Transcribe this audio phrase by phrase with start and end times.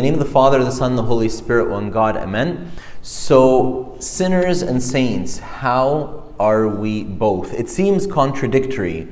[0.00, 2.72] The name of the Father, the Son, the Holy Spirit, one God, amen.
[3.02, 7.52] So, sinners and saints, how are we both?
[7.52, 9.08] It seems contradictory,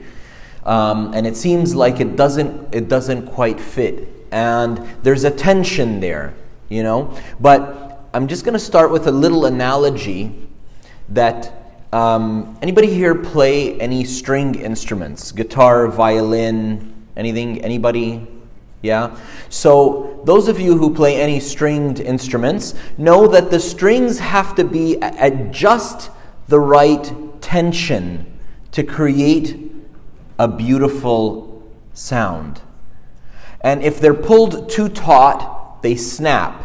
[0.64, 4.08] um, and it seems like it doesn't, it doesn't quite fit.
[4.32, 6.32] And there's a tension there,
[6.70, 7.14] you know?
[7.38, 10.48] But I'm just going to start with a little analogy
[11.10, 11.52] that
[11.92, 15.32] um, anybody here play any string instruments?
[15.32, 17.60] Guitar, violin, anything?
[17.60, 18.26] Anybody?
[18.82, 19.18] Yeah?
[19.48, 24.64] So, those of you who play any stringed instruments know that the strings have to
[24.64, 26.10] be at just
[26.46, 28.38] the right tension
[28.72, 29.72] to create
[30.38, 32.60] a beautiful sound.
[33.60, 36.64] And if they're pulled too taut, they snap.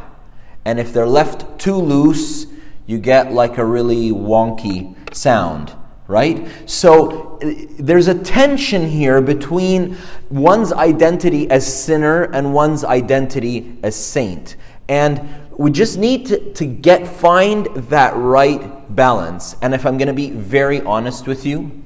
[0.66, 2.46] And if they're left too loose,
[2.86, 5.74] you get like a really wonky sound
[6.08, 6.48] right?
[6.70, 9.98] So eh, there's a tension here between
[10.30, 14.56] one's identity as sinner and one's identity as saint.
[14.88, 15.22] And
[15.58, 19.56] we just need to, to get find that right balance.
[19.62, 21.84] And if I'm going to be very honest with you,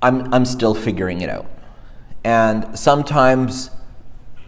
[0.00, 1.50] I'm, I'm still figuring it out.
[2.24, 3.70] And sometimes,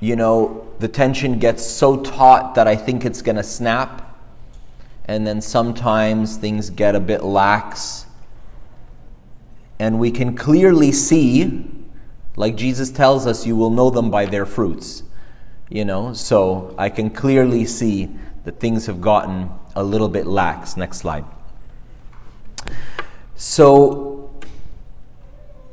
[0.01, 4.06] you know, the tension gets so taut that I think it's going to snap
[5.07, 8.07] and then sometimes things get a bit lax.
[9.79, 11.65] And we can clearly see,
[12.35, 15.05] like Jesus tells us, you will know them by their fruits.
[15.69, 18.11] You know, so I can clearly see
[18.45, 20.77] that things have gotten a little bit lax.
[20.77, 21.25] Next slide.
[23.35, 24.31] So,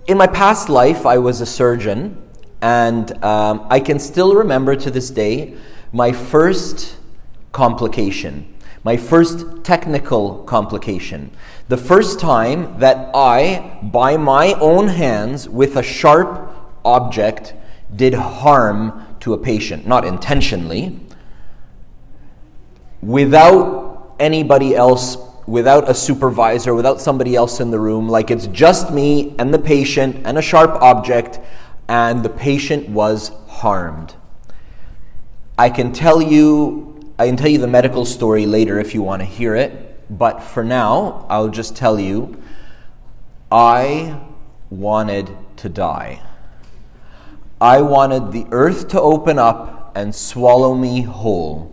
[0.07, 2.21] in my past life, I was a surgeon,
[2.61, 5.55] and um, I can still remember to this day
[5.91, 6.97] my first
[7.51, 8.52] complication
[8.83, 11.31] my first technical complication.
[11.69, 16.51] The first time that I, by my own hands, with a sharp
[16.83, 17.53] object,
[17.95, 20.99] did harm to a patient, not intentionally,
[23.01, 25.17] without anybody else,
[25.47, 29.59] without a supervisor, without somebody else in the room, like it's just me and the
[29.59, 31.39] patient and a sharp object,
[31.87, 34.15] and the patient was harmed.
[35.57, 39.21] I can tell you I can tell you the medical story later if you want
[39.21, 42.41] to hear it, but for now, I'll just tell you
[43.51, 44.19] I
[44.71, 46.21] wanted to die.
[47.61, 51.71] I wanted the earth to open up and swallow me whole.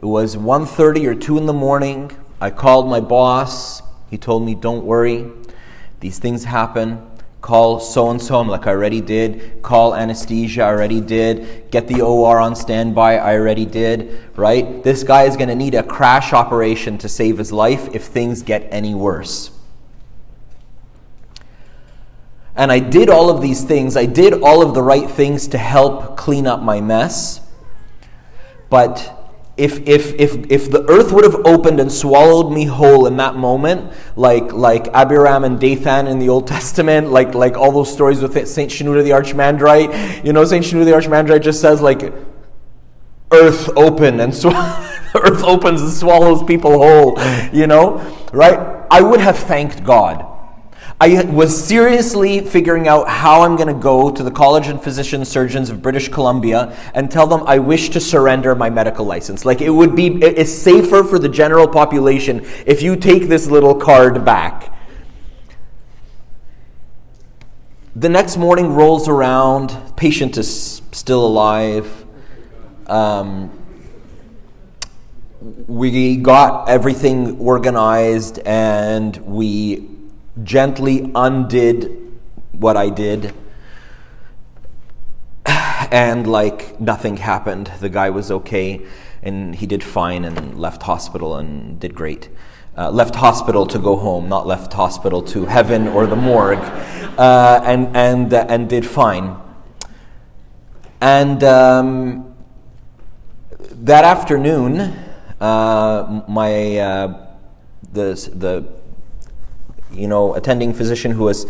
[0.00, 2.10] It was 1:30 or 2 in the morning.
[2.40, 3.82] I called my boss.
[4.10, 5.30] He told me, "Don't worry.
[6.00, 7.02] These things happen
[7.46, 9.62] call so and so, like, I already did.
[9.62, 11.70] Call anesthesia, I already did.
[11.70, 14.82] Get the OR on standby, I already did, right?
[14.82, 18.42] This guy is going to need a crash operation to save his life if things
[18.42, 19.52] get any worse.
[22.56, 23.96] And I did all of these things.
[23.96, 27.42] I did all of the right things to help clean up my mess.
[28.68, 29.15] But
[29.56, 33.36] if, if, if, if the earth would have opened and swallowed me whole in that
[33.36, 38.20] moment, like, like Abiram and Dathan in the Old Testament, like, like all those stories
[38.20, 38.70] with St.
[38.70, 40.62] Shenouda the Archimandrite, you know, St.
[40.62, 42.12] Shenouda the Archimandrite just says, like,
[43.32, 44.46] earth open and sw-
[45.14, 47.18] earth opens and swallows people whole,
[47.50, 47.96] you know,
[48.34, 48.84] right?
[48.90, 50.35] I would have thanked God
[50.98, 55.26] I was seriously figuring out how I'm going to go to the College of Physician
[55.26, 59.44] Surgeons of British Columbia and tell them I wish to surrender my medical license.
[59.44, 63.74] Like it would be, it's safer for the general population if you take this little
[63.74, 64.72] card back.
[67.94, 72.06] The next morning rolls around, patient is still alive.
[72.86, 73.50] Um,
[75.66, 79.95] we got everything organized and we
[80.42, 82.18] gently undid
[82.52, 83.34] what I did.
[85.90, 87.70] And like nothing happened.
[87.80, 88.84] The guy was okay
[89.22, 92.28] and he did fine and left hospital and did great.
[92.76, 96.58] Uh, left hospital to go home, not left hospital to heaven or the morgue,
[97.18, 99.34] uh, and and uh, and did fine.
[101.00, 102.34] And um,
[103.58, 104.94] that afternoon,
[105.40, 107.26] uh, my uh,
[107.92, 108.68] the the
[109.92, 111.46] you know, attending physician who was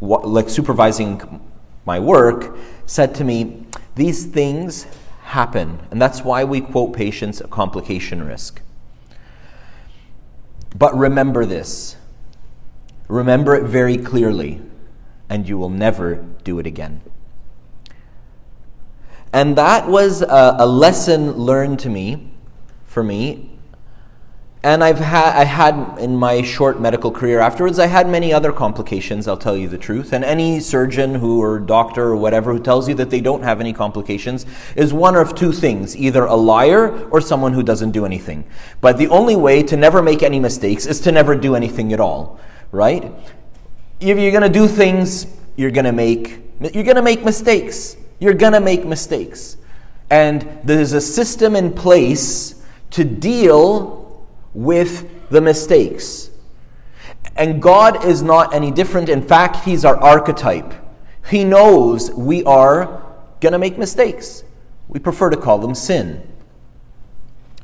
[0.00, 1.40] like supervising
[1.84, 2.56] my work
[2.86, 4.86] said to me, These things
[5.22, 8.62] happen, and that's why we quote patients a complication risk.
[10.76, 11.96] But remember this.
[13.08, 14.60] Remember it very clearly,
[15.28, 17.02] and you will never do it again.
[19.32, 22.32] And that was a, a lesson learned to me,
[22.84, 23.49] for me,
[24.62, 28.52] and I've had, I had in my short medical career afterwards, I had many other
[28.52, 30.12] complications, I'll tell you the truth.
[30.12, 33.60] And any surgeon who, or doctor or whatever, who tells you that they don't have
[33.60, 34.44] any complications
[34.76, 38.44] is one of two things either a liar or someone who doesn't do anything.
[38.82, 42.00] But the only way to never make any mistakes is to never do anything at
[42.00, 42.38] all,
[42.70, 43.14] right?
[43.98, 46.42] If you're going to do things, you're going to make,
[46.74, 47.96] you're going to make mistakes.
[48.18, 49.56] You're going to make mistakes.
[50.10, 53.99] And there's a system in place to deal
[54.54, 56.30] with the mistakes.
[57.36, 59.08] And God is not any different.
[59.08, 60.74] In fact, He's our archetype.
[61.28, 63.02] He knows we are
[63.40, 64.44] going to make mistakes.
[64.88, 66.26] We prefer to call them sin.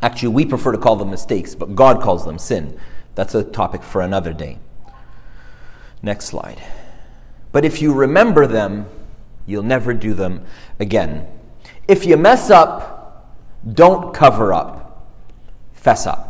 [0.03, 2.79] Actually, we prefer to call them mistakes, but God calls them sin.
[3.15, 4.59] That's a topic for another day.
[6.03, 6.63] Next slide.
[7.51, 8.87] But if you remember them,
[9.47, 10.45] you'll never do them
[10.79, 11.27] again.
[11.89, 13.37] If you mess up,
[13.73, 15.09] don't cover up,
[15.73, 16.26] fess up.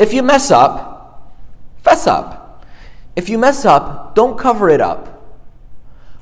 [0.00, 1.36] If you mess up,
[1.84, 2.64] fess up.
[3.14, 5.38] If you mess up, don't cover it up.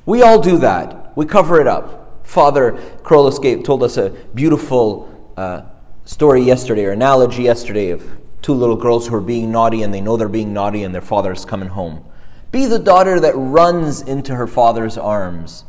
[0.05, 1.15] We all do that.
[1.15, 2.27] We cover it up.
[2.27, 2.73] Father
[3.03, 5.61] Krolos told us a beautiful uh,
[6.03, 8.03] story yesterday, or analogy yesterday, of
[8.41, 11.01] two little girls who are being naughty and they know they're being naughty and their
[11.01, 12.03] father is coming home.
[12.51, 15.63] Be the daughter that runs into her father's arms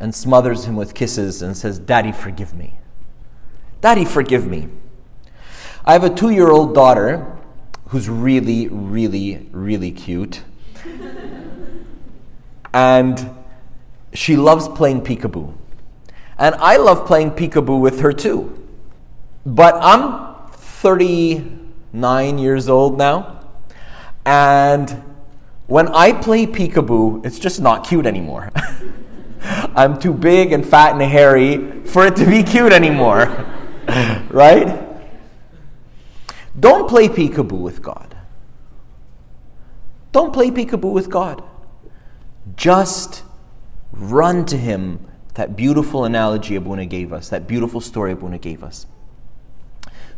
[0.00, 2.80] and smothers him with kisses and says, Daddy, forgive me.
[3.80, 4.66] Daddy, forgive me.
[5.84, 7.26] I have a two year old daughter
[7.88, 10.42] who's really, really, really cute.
[12.72, 13.30] and
[14.12, 15.52] she loves playing peekaboo.
[16.38, 18.58] And I love playing peekaboo with her too.
[19.44, 23.40] But I'm 39 years old now.
[24.24, 25.02] And
[25.66, 28.50] when I play peekaboo, it's just not cute anymore.
[29.74, 33.26] I'm too big and fat and hairy for it to be cute anymore.
[34.30, 34.91] right?
[36.62, 38.16] Don't play peekaboo with God.
[40.12, 41.42] Don't play peekaboo with God.
[42.54, 43.24] Just
[43.90, 45.04] run to Him.
[45.34, 48.86] That beautiful analogy Abuna gave us, that beautiful story Abuna gave us.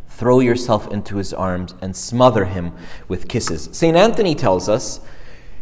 [0.07, 2.73] Throw yourself into His arms and smother Him
[3.07, 3.67] with kisses.
[3.71, 3.97] St.
[3.97, 4.99] Anthony tells us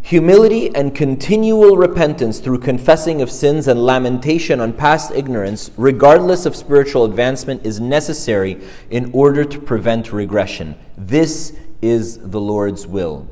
[0.04, 6.58] Humility and continual repentance through confessing of sins and lamentation on past ignorance, regardless of
[6.58, 10.76] spiritual advancement, is necessary in order to prevent regression.
[10.98, 13.30] This is the Lord's will.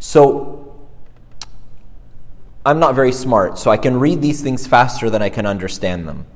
[0.00, 0.88] So,
[2.66, 6.08] I'm not very smart, so I can read these things faster than I can understand
[6.08, 6.26] them.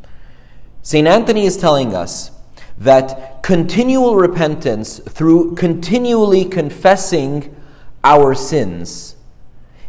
[0.83, 1.09] St.
[1.09, 2.31] Anthony is telling us
[2.79, 7.57] that continual repentance through continually confessing
[8.05, 9.17] our sins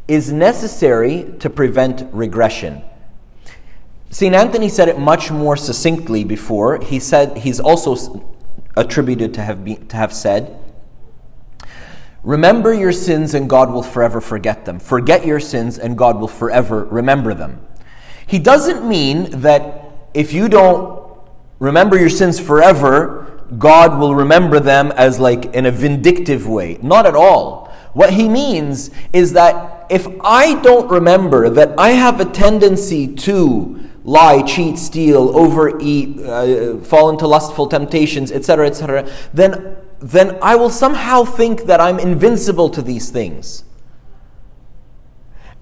[0.08, 2.82] is necessary to prevent regression.
[4.10, 4.36] St.
[4.36, 6.80] Anthony said it much more succinctly before.
[6.82, 8.36] He said he's also
[8.76, 10.60] attributed to have, be, to have said,
[12.24, 14.80] Remember your sins and God will forever forget them.
[14.80, 17.66] Forget your sins and God will forever remember them.
[18.26, 21.04] He doesn't mean that if you don't
[21.60, 26.78] remember your sins forever, God will remember them as like in a vindictive way.
[26.82, 27.73] Not at all.
[27.94, 33.80] What he means is that if I don't remember that I have a tendency to
[34.04, 40.70] lie, cheat, steal, overeat, uh, fall into lustful temptations, etc., etc., then, then I will
[40.72, 43.64] somehow think that I'm invincible to these things.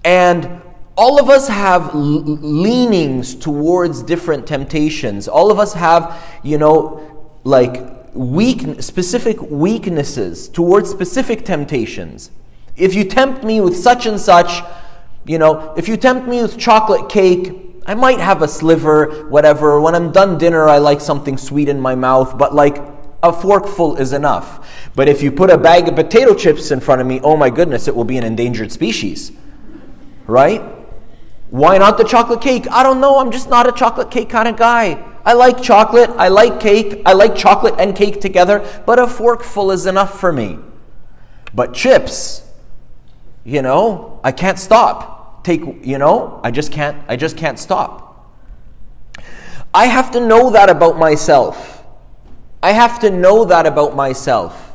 [0.04, 0.62] And
[0.96, 5.28] all of us have leanings towards different temptations.
[5.28, 12.30] All of us have, you know, like weak, specific weaknesses towards specific temptations.
[12.76, 14.62] If you tempt me with such and such,
[15.26, 17.52] you know, if you tempt me with chocolate cake,
[17.86, 19.80] I might have a sliver, whatever.
[19.80, 22.78] When I'm done dinner, I like something sweet in my mouth, but like
[23.22, 24.90] a forkful is enough.
[24.94, 27.50] But if you put a bag of potato chips in front of me, oh my
[27.50, 29.32] goodness, it will be an endangered species.
[30.26, 30.62] Right?
[31.50, 32.66] Why not the chocolate cake?
[32.70, 33.18] I don't know.
[33.18, 35.11] I'm just not a chocolate cake kind of guy.
[35.24, 36.10] I like chocolate.
[36.10, 37.02] I like cake.
[37.06, 40.58] I like chocolate and cake together, but a forkful is enough for me.
[41.54, 42.42] But chips,
[43.44, 45.44] you know, I can't stop.
[45.44, 48.32] Take, you know, I just can't I just can't stop.
[49.74, 51.84] I have to know that about myself.
[52.62, 54.72] I have to know that about myself.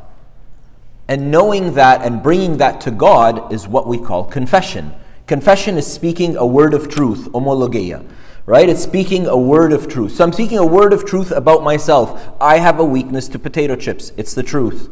[1.08, 4.94] And knowing that and bringing that to God is what we call confession.
[5.26, 8.06] Confession is speaking a word of truth, homologeia,
[8.48, 8.70] right?
[8.70, 10.16] It's speaking a word of truth.
[10.16, 12.34] So I'm speaking a word of truth about myself.
[12.40, 14.14] I have a weakness to potato chips.
[14.16, 14.90] It's the truth,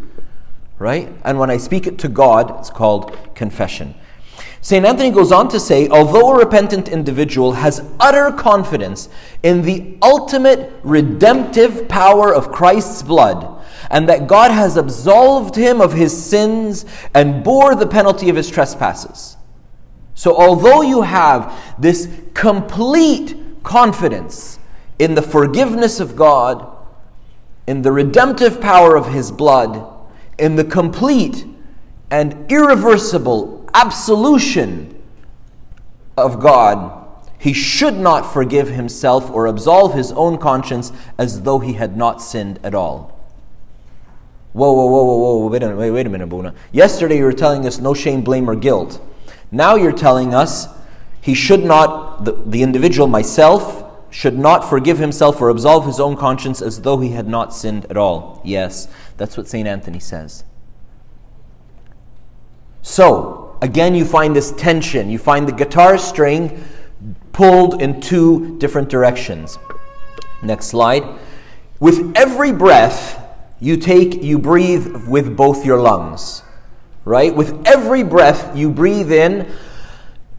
[0.77, 1.11] right?
[1.23, 3.95] And when I speak it to God, it's called confession.
[4.59, 4.85] St.
[4.85, 9.07] Anthony goes on to say, although a repentant individual has utter confidence
[9.41, 15.93] in the ultimate redemptive power of Christ's blood, and that God has absolved him of
[15.93, 19.37] his sins and bore the penalty of his trespasses.
[20.15, 24.59] So, although you have this complete confidence
[24.97, 26.65] in the forgiveness of God,
[27.67, 29.85] in the redemptive power of his blood,
[30.37, 31.45] in the complete
[32.09, 35.01] and irreversible absolution
[36.15, 37.01] of God,
[37.37, 42.21] he should not forgive himself or absolve his own conscience as though he had not
[42.21, 43.19] sinned at all.
[44.53, 46.55] Whoa, whoa, whoa, whoa, whoa, wait a minute, wait, wait a minute, Buna.
[46.71, 49.01] Yesterday you were telling us no shame, blame, or guilt.
[49.51, 50.67] Now you're telling us
[51.25, 56.15] he should not, the, the individual, myself, should not forgive himself or absolve his own
[56.15, 58.39] conscience as though he had not sinned at all.
[58.45, 59.67] Yes, that's what St.
[59.67, 60.43] Anthony says.
[62.83, 65.09] So, again, you find this tension.
[65.09, 66.63] You find the guitar string
[67.33, 69.57] pulled in two different directions.
[70.43, 71.03] Next slide.
[71.79, 73.19] With every breath
[73.59, 76.43] you take, you breathe with both your lungs.
[77.03, 77.35] Right?
[77.35, 79.51] With every breath you breathe in,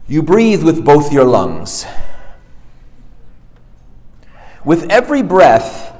[0.07, 1.85] you breathe with both your lungs.
[4.63, 5.95] With every breath,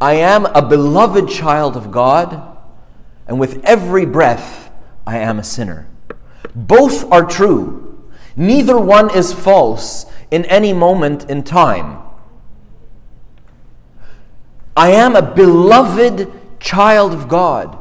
[0.00, 2.56] I am a beloved child of God,
[3.26, 4.70] and with every breath,
[5.06, 5.88] I am a sinner.
[6.54, 8.10] Both are true.
[8.36, 11.98] Neither one is false in any moment in time.
[14.76, 17.78] I am a beloved child of God.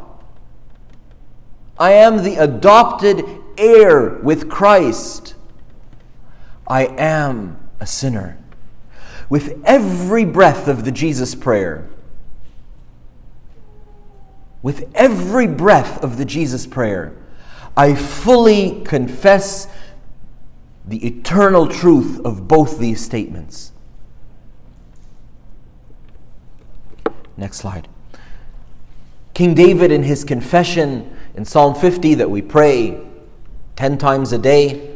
[1.79, 5.35] I am the adopted heir with Christ.
[6.67, 8.37] I am a sinner
[9.31, 11.89] with every breath of the Jesus prayer.
[14.61, 17.15] With every breath of the Jesus prayer,
[17.77, 19.69] I fully confess
[20.85, 23.71] the eternal truth of both these statements.
[27.37, 27.87] Next slide.
[29.33, 33.01] King David, in his confession in Psalm 50 that we pray
[33.81, 34.95] 10 times a day,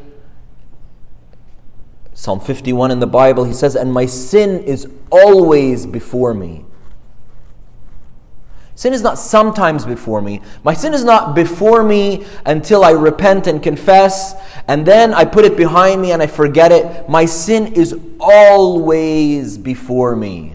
[2.14, 6.66] Psalm 51 in the Bible, he says, And my sin is always before me.
[8.76, 10.40] Sin is not sometimes before me.
[10.64, 14.36] My sin is not before me until I repent and confess,
[14.68, 17.10] and then I put it behind me and I forget it.
[17.10, 20.54] My sin is always before me.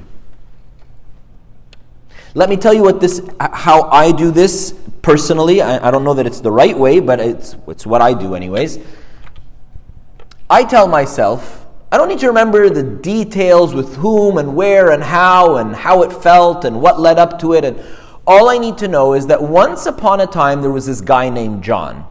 [2.35, 5.61] Let me tell you what this, how I do this personally.
[5.63, 8.35] I, I don't know that it's the right way, but it's, it's what I do,
[8.35, 8.79] anyways.
[10.49, 15.03] I tell myself, I don't need to remember the details with whom and where and
[15.03, 17.65] how and how it felt and what led up to it.
[17.65, 17.83] And
[18.27, 21.31] all I need to know is that once upon a time there was this guy
[21.31, 22.07] named John.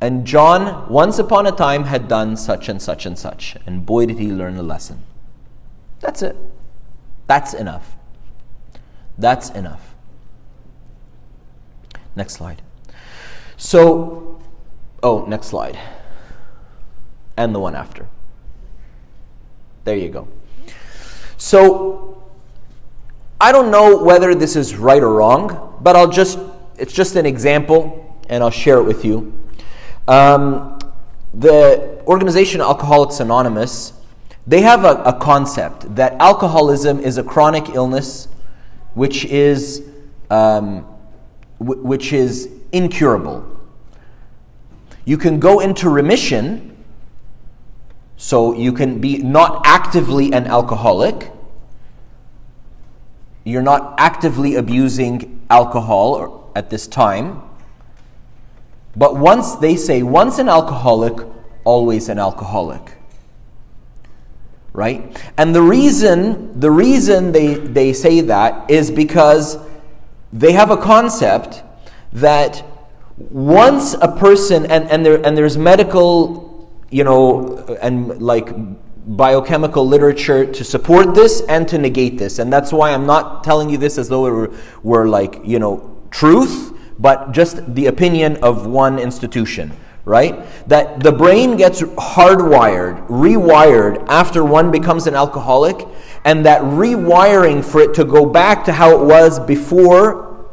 [0.00, 3.56] And John, once upon a time, had done such and such and such.
[3.64, 5.02] And boy, did he learn a lesson.
[6.00, 6.36] That's it.
[7.26, 7.96] That's enough.
[9.16, 9.85] That's enough.
[12.16, 12.62] Next slide.
[13.56, 14.40] So,
[15.02, 15.78] oh, next slide
[17.36, 18.06] and the one after.
[19.84, 20.28] There you go.
[21.36, 22.24] So,
[23.40, 26.38] I don't know whether this is right or wrong, but I'll just,
[26.78, 29.38] it's just an example and I'll share it with you.
[30.08, 30.78] Um,
[31.34, 33.92] the organization Alcoholics Anonymous,
[34.46, 38.28] they have a, a concept that alcoholism is a chronic illness
[38.94, 39.86] which is,
[40.30, 40.86] um,
[41.58, 43.44] which is incurable.
[45.04, 46.76] You can go into remission
[48.16, 51.30] so you can be not actively an alcoholic.
[53.44, 57.42] You're not actively abusing alcohol at this time.
[58.96, 61.26] But once they say, once an alcoholic,
[61.64, 62.94] always an alcoholic.
[64.72, 65.16] Right?
[65.36, 69.58] And the reason, the reason they, they say that is because
[70.32, 71.62] they have a concept
[72.12, 72.64] that
[73.16, 76.46] once a person, and, and, there, and there's medical
[76.90, 78.48] you know, and like
[79.06, 82.38] biochemical literature to support this and to negate this.
[82.38, 85.58] And that's why I'm not telling you this as though it were, were like, you
[85.58, 89.72] know, truth, but just the opinion of one institution,
[90.04, 90.44] right?
[90.68, 95.86] That the brain gets hardwired, rewired after one becomes an alcoholic,
[96.26, 100.50] and that rewiring for it to go back to how it was before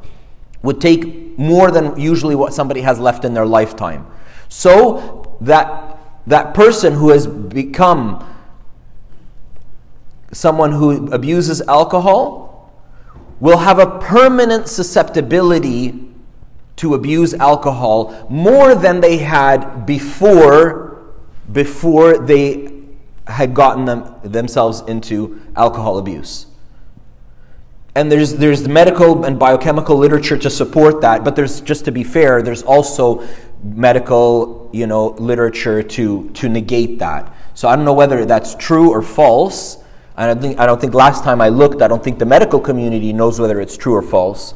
[0.62, 4.06] would take more than usually what somebody has left in their lifetime.
[4.50, 8.24] So that that person who has become
[10.32, 12.72] someone who abuses alcohol
[13.40, 16.08] will have a permanent susceptibility
[16.76, 21.14] to abuse alcohol more than they had before
[21.52, 22.73] before they
[23.28, 26.48] had gotten them, themselves into alcohol abuse.
[27.96, 31.92] and there's there's the medical and biochemical literature to support that but there's just to
[31.92, 33.24] be fair there's also
[33.64, 37.32] medical you know literature to to negate that.
[37.54, 39.78] So i don't know whether that's true or false.
[40.16, 42.60] I don't think I don't think last time I looked I don't think the medical
[42.60, 44.54] community knows whether it's true or false.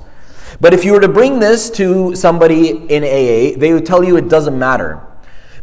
[0.59, 4.17] But if you were to bring this to somebody in AA they would tell you
[4.17, 5.01] it doesn't matter.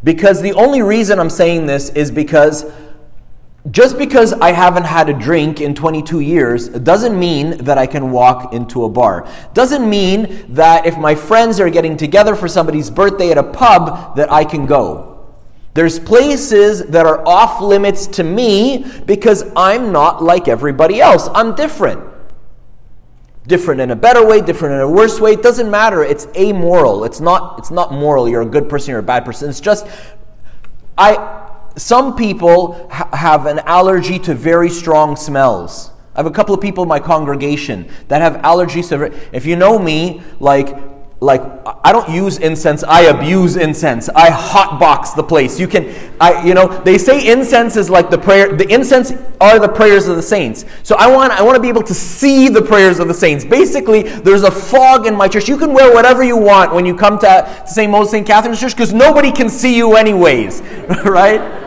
[0.02, 2.70] Because the only reason I'm saying this is because
[3.70, 8.10] just because I haven't had a drink in 22 years doesn't mean that I can
[8.10, 9.26] walk into a bar.
[9.54, 14.16] Doesn't mean that if my friends are getting together for somebody's birthday at a pub
[14.16, 15.34] that I can go.
[15.72, 21.28] There's places that are off limits to me because I'm not like everybody else.
[21.34, 22.12] I'm different.
[23.46, 25.32] Different in a better way, different in a worse way.
[25.32, 26.04] It doesn't matter.
[26.04, 27.04] It's amoral.
[27.04, 28.28] It's not it's not moral.
[28.28, 29.50] You're a good person, you're a bad person.
[29.50, 29.86] It's just
[30.96, 31.43] I
[31.76, 35.90] some people ha- have an allergy to very strong smells.
[36.14, 39.12] I have a couple of people in my congregation that have allergies to.
[39.34, 40.76] If you know me, like
[41.20, 41.40] like
[41.82, 44.08] I don't use incense, I abuse incense.
[44.10, 45.58] I hotbox the place.
[45.58, 49.58] You can I you know, they say incense is like the prayer the incense are
[49.58, 50.64] the prayers of the saints.
[50.82, 53.44] So I want I want to be able to see the prayers of the saints.
[53.44, 55.48] Basically, there's a fog in my church.
[55.48, 57.90] You can wear whatever you want when you come to St.
[57.90, 58.26] Moses St.
[58.26, 60.60] Catherine's Church because nobody can see you anyways,
[61.04, 61.63] right?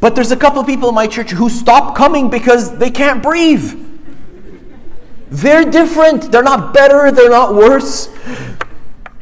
[0.00, 3.22] But there's a couple of people in my church who stop coming because they can't
[3.22, 3.74] breathe.
[5.30, 6.30] They're different.
[6.30, 7.10] They're not better.
[7.10, 8.08] They're not worse.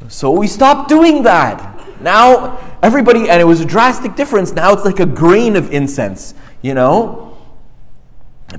[0.09, 2.01] So we stopped doing that.
[2.01, 4.53] Now, everybody, and it was a drastic difference.
[4.53, 7.37] Now it's like a grain of incense, you know?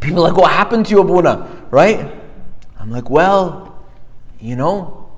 [0.01, 1.47] People like, what happened to you, Abuna?
[1.71, 2.13] Right?
[2.79, 3.79] I'm like, well,
[4.39, 5.09] you know,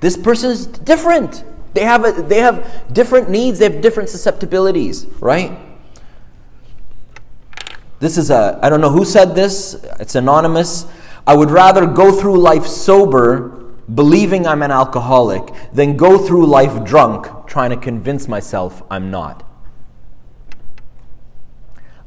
[0.00, 1.44] this person is different.
[1.74, 5.58] They have, a, they have different needs, they have different susceptibilities, right?
[7.98, 10.86] This is a, I don't know who said this, it's anonymous.
[11.26, 13.48] I would rather go through life sober,
[13.94, 19.48] believing I'm an alcoholic, than go through life drunk, trying to convince myself I'm not.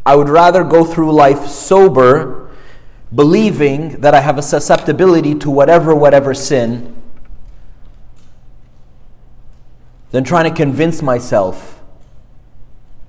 [0.06, 2.52] I would rather go through life sober,
[3.14, 6.94] believing that I have a susceptibility to whatever, whatever sin,
[10.12, 11.82] than trying to convince myself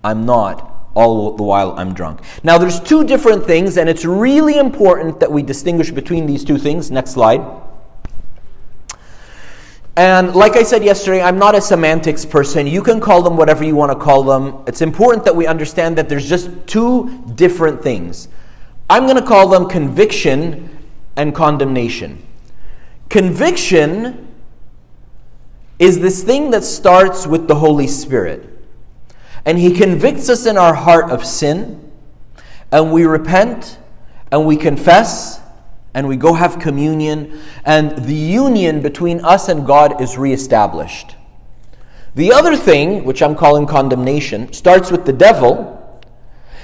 [0.02, 2.20] I'm not all the while I'm drunk.
[2.42, 6.58] Now, there's two different things, and it's really important that we distinguish between these two
[6.58, 6.90] things.
[6.90, 7.44] Next slide.
[9.96, 12.66] And like I said yesterday, I'm not a semantics person.
[12.66, 14.62] You can call them whatever you want to call them.
[14.66, 18.28] It's important that we understand that there's just two different things.
[18.88, 20.78] I'm going to call them conviction
[21.16, 22.22] and condemnation.
[23.08, 24.25] Conviction
[25.78, 28.48] is this thing that starts with the Holy Spirit.
[29.44, 31.90] And He convicts us in our heart of sin,
[32.72, 33.78] and we repent,
[34.32, 35.40] and we confess,
[35.94, 41.16] and we go have communion, and the union between us and God is reestablished.
[42.14, 46.00] The other thing, which I'm calling condemnation, starts with the devil,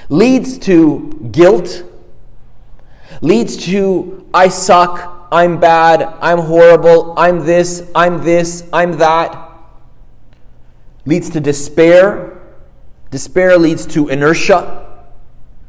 [0.09, 1.85] leads to guilt,
[3.21, 9.51] leads to I suck, I'm bad, I'm horrible, I'm this, I'm this, I'm that,
[11.07, 12.39] leads to despair.
[13.11, 14.87] Despair leads to inertia,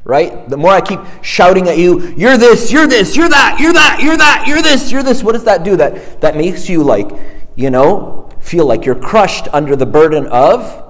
[0.04, 0.47] right?
[0.49, 4.02] The more I keep shouting at you, you're this, you're this, you're that, you're that,
[4.04, 5.78] you're that, you're this, you're this, what does that do?
[5.78, 7.10] That, that makes you like,
[7.56, 10.83] you know, feel like you're crushed under the burden of.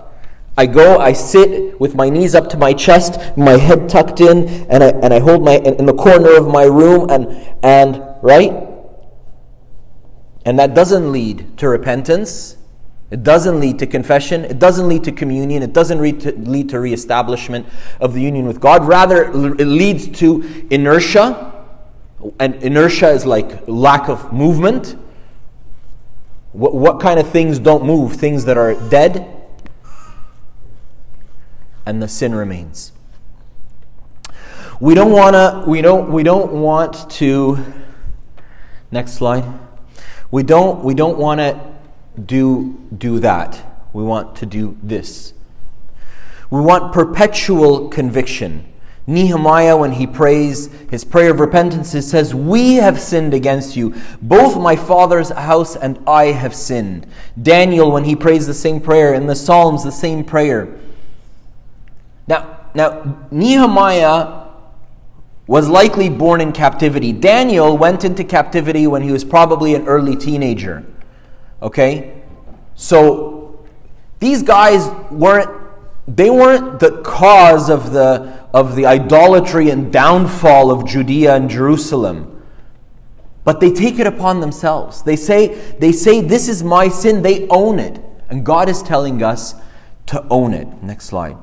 [0.55, 4.47] I go, I sit with my knees up to my chest, my head tucked in,
[4.69, 7.27] and I, and I hold my, in, in the corner of my room, and,
[7.63, 8.53] and right?
[10.45, 12.57] And that doesn't lead to repentance.
[13.09, 14.43] It doesn't lead to confession.
[14.43, 15.63] It doesn't lead to communion.
[15.63, 17.65] It doesn't lead to, lead to reestablishment
[17.99, 18.85] of the union with God.
[18.85, 21.51] Rather, it leads to inertia.
[22.39, 24.95] And inertia is like lack of movement.
[26.51, 28.13] What, what kind of things don't move?
[28.13, 29.32] Things that are dead.
[31.85, 32.93] And the sin remains.
[34.79, 37.63] We don't want to, we don't, we don't want to,
[38.91, 39.45] next slide.
[40.31, 41.73] We don't, we don't want to
[42.19, 43.63] do, do that.
[43.93, 45.33] We want to do this.
[46.49, 48.73] We want perpetual conviction.
[49.05, 53.95] Nehemiah, when he prays his prayer of repentance, he says, We have sinned against you.
[54.21, 57.05] Both my father's house and I have sinned.
[57.41, 60.79] Daniel, when he prays the same prayer, in the Psalms, the same prayer.
[62.27, 64.43] Now, now Nehemiah
[65.47, 67.11] was likely born in captivity.
[67.11, 70.85] Daniel went into captivity when he was probably an early teenager.
[71.61, 72.21] Okay?
[72.75, 73.65] So
[74.19, 75.61] these guys weren't
[76.05, 82.29] they weren't the cause of the of the idolatry and downfall of Judea and Jerusalem.
[83.43, 85.01] But they take it upon themselves.
[85.03, 87.23] They say, they say, This is my sin.
[87.23, 87.99] They own it.
[88.29, 89.55] And God is telling us
[90.07, 90.67] to own it.
[90.81, 91.37] Next slide.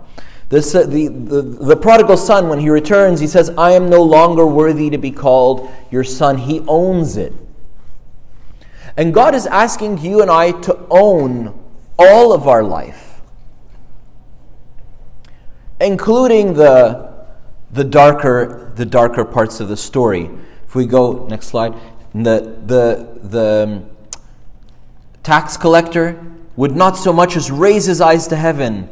[0.50, 4.90] The, the, the prodigal son, when he returns, he says, I am no longer worthy
[4.90, 6.38] to be called your son.
[6.38, 7.32] He owns it.
[8.96, 11.56] And God is asking you and I to own
[11.96, 13.20] all of our life,
[15.80, 17.26] including the,
[17.70, 20.28] the, darker, the darker parts of the story.
[20.66, 21.74] If we go, next slide,
[22.12, 23.90] the, the, the um,
[25.22, 26.20] tax collector
[26.56, 28.88] would not so much as raise his eyes to heaven,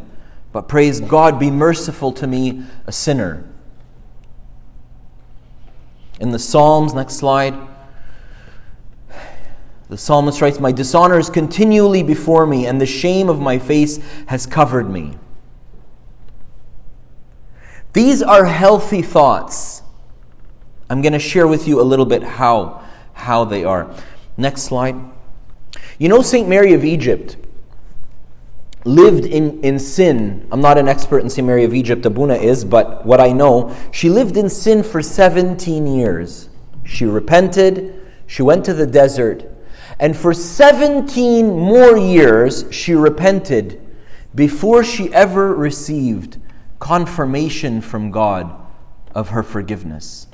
[0.53, 3.45] but praise God, be merciful to me, a sinner.
[6.21, 7.55] In the Psalms, next slide,
[9.89, 13.99] the psalmist writes, My dishonor is continually before me, and the shame of my face
[14.27, 15.17] has covered me.
[17.95, 19.83] These are healthy thoughts.
[20.91, 22.85] I'm going to share with you a little bit how,
[23.15, 23.95] how they are.
[24.37, 24.97] Next slide.
[25.99, 26.49] You know, St.
[26.49, 27.37] Mary of Egypt
[28.89, 30.49] lived in, in sin.
[30.51, 31.47] I'm not an expert in St.
[31.47, 35.87] Mary of Egypt, Abuna is, but what I know, she lived in sin for 17
[35.87, 36.49] years.
[36.85, 39.45] She repented, she went to the desert,
[40.01, 43.81] and for 17 more years she repented
[44.35, 46.41] before she ever received
[46.79, 48.55] confirmation from God
[49.15, 50.29] of her forgiveness.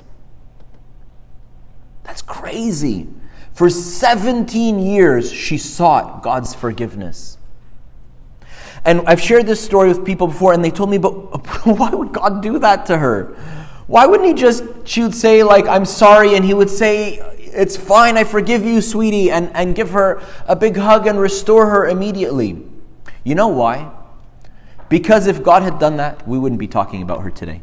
[2.03, 3.09] That's crazy.
[3.53, 7.37] For 17 years, she sought God's forgiveness.
[8.85, 11.11] And I've shared this story with people before, and they told me, but
[11.65, 13.35] why would God do that to her?
[13.87, 17.75] Why wouldn't He just, she would say, like, I'm sorry, and He would say, It's
[17.75, 21.87] fine, I forgive you, sweetie, and, and give her a big hug and restore her
[21.87, 22.63] immediately.
[23.23, 23.91] You know why?
[24.87, 27.61] Because if God had done that, we wouldn't be talking about her today.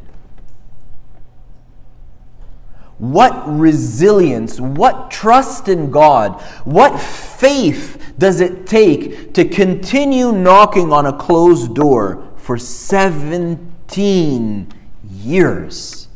[2.98, 11.06] What resilience, what trust in God, what faith does it take to continue knocking on
[11.06, 14.72] a closed door for 17
[15.10, 16.08] years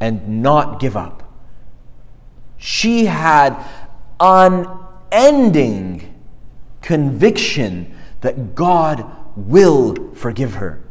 [0.00, 1.22] and not give up?
[2.58, 3.64] She had
[4.20, 6.14] unending
[6.82, 10.82] conviction that God will forgive her,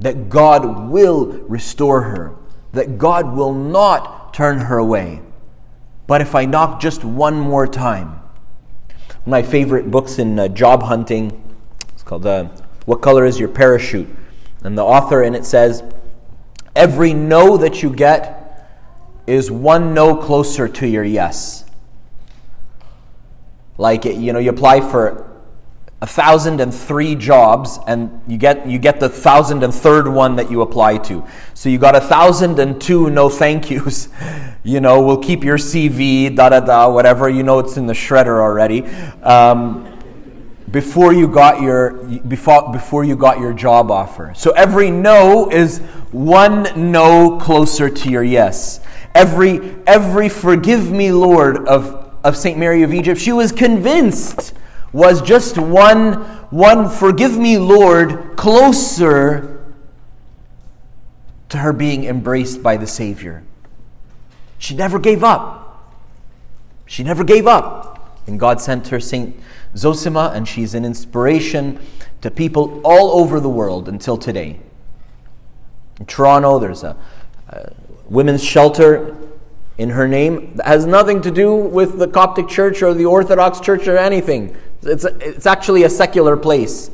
[0.00, 2.36] that God will restore her
[2.72, 5.20] that God will not turn her away.
[6.06, 8.20] But if I knock just one more time,
[9.26, 11.56] my favorite books in uh, job hunting,
[11.90, 12.44] it's called uh,
[12.86, 14.08] What Color is Your Parachute?
[14.62, 15.82] And the author in it says,
[16.74, 18.68] Every no that you get
[19.26, 21.64] is one no closer to your yes.
[23.78, 25.29] Like, you know, you apply for
[26.06, 30.50] thousand and three jobs and you get you get the thousand and third one that
[30.50, 31.26] you apply to.
[31.52, 34.08] So you got a thousand and two no thank yous.
[34.62, 37.30] You know we'll keep your cv da da da whatever.
[37.30, 38.84] You know it's in the shredder already.
[39.22, 39.86] Um,
[40.70, 41.92] before you got your
[42.28, 44.34] before before you got your job offer.
[44.36, 45.78] So every no is
[46.12, 48.80] one no closer to your yes.
[49.14, 54.52] Every every forgive me lord of of st mary of egypt she was convinced
[54.92, 56.14] was just one,
[56.50, 59.72] one forgive me, Lord, closer
[61.48, 63.42] to her being embraced by the Savior.
[64.58, 65.94] She never gave up.
[66.86, 68.20] She never gave up.
[68.26, 69.38] And God sent her Saint
[69.74, 71.80] Zosima, and she's an inspiration
[72.20, 74.60] to people all over the world until today.
[75.98, 76.96] In Toronto, there's a,
[77.48, 77.72] a
[78.08, 79.16] women's shelter
[79.78, 83.60] in her name that has nothing to do with the Coptic Church or the Orthodox
[83.60, 84.56] Church or anything.
[84.82, 86.90] It's, it's actually a secular place.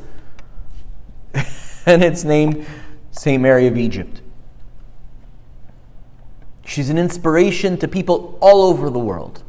[1.86, 2.66] and it's named
[3.12, 3.40] St.
[3.40, 4.20] Mary of Egypt.
[6.64, 9.42] She's an inspiration to people all over the world.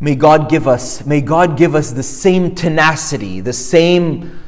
[0.00, 4.38] May God give us, may God give us the same tenacity, the same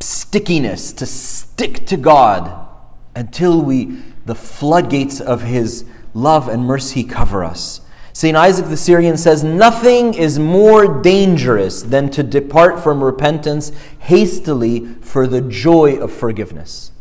[0.00, 2.68] stickiness to stick to God
[3.14, 7.80] until we the floodgates of his love and mercy cover us.
[8.12, 8.36] St.
[8.36, 15.26] Isaac the Syrian says, Nothing is more dangerous than to depart from repentance hastily for
[15.26, 16.92] the joy of forgiveness.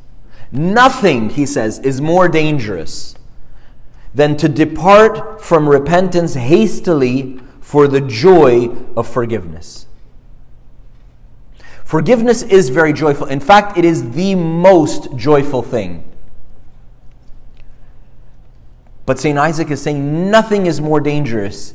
[0.51, 3.15] Nothing, he says, is more dangerous
[4.13, 9.85] than to depart from repentance hastily for the joy of forgiveness.
[11.85, 13.27] Forgiveness is very joyful.
[13.27, 16.10] In fact, it is the most joyful thing.
[19.11, 19.37] But St.
[19.37, 21.73] Isaac is saying nothing is more dangerous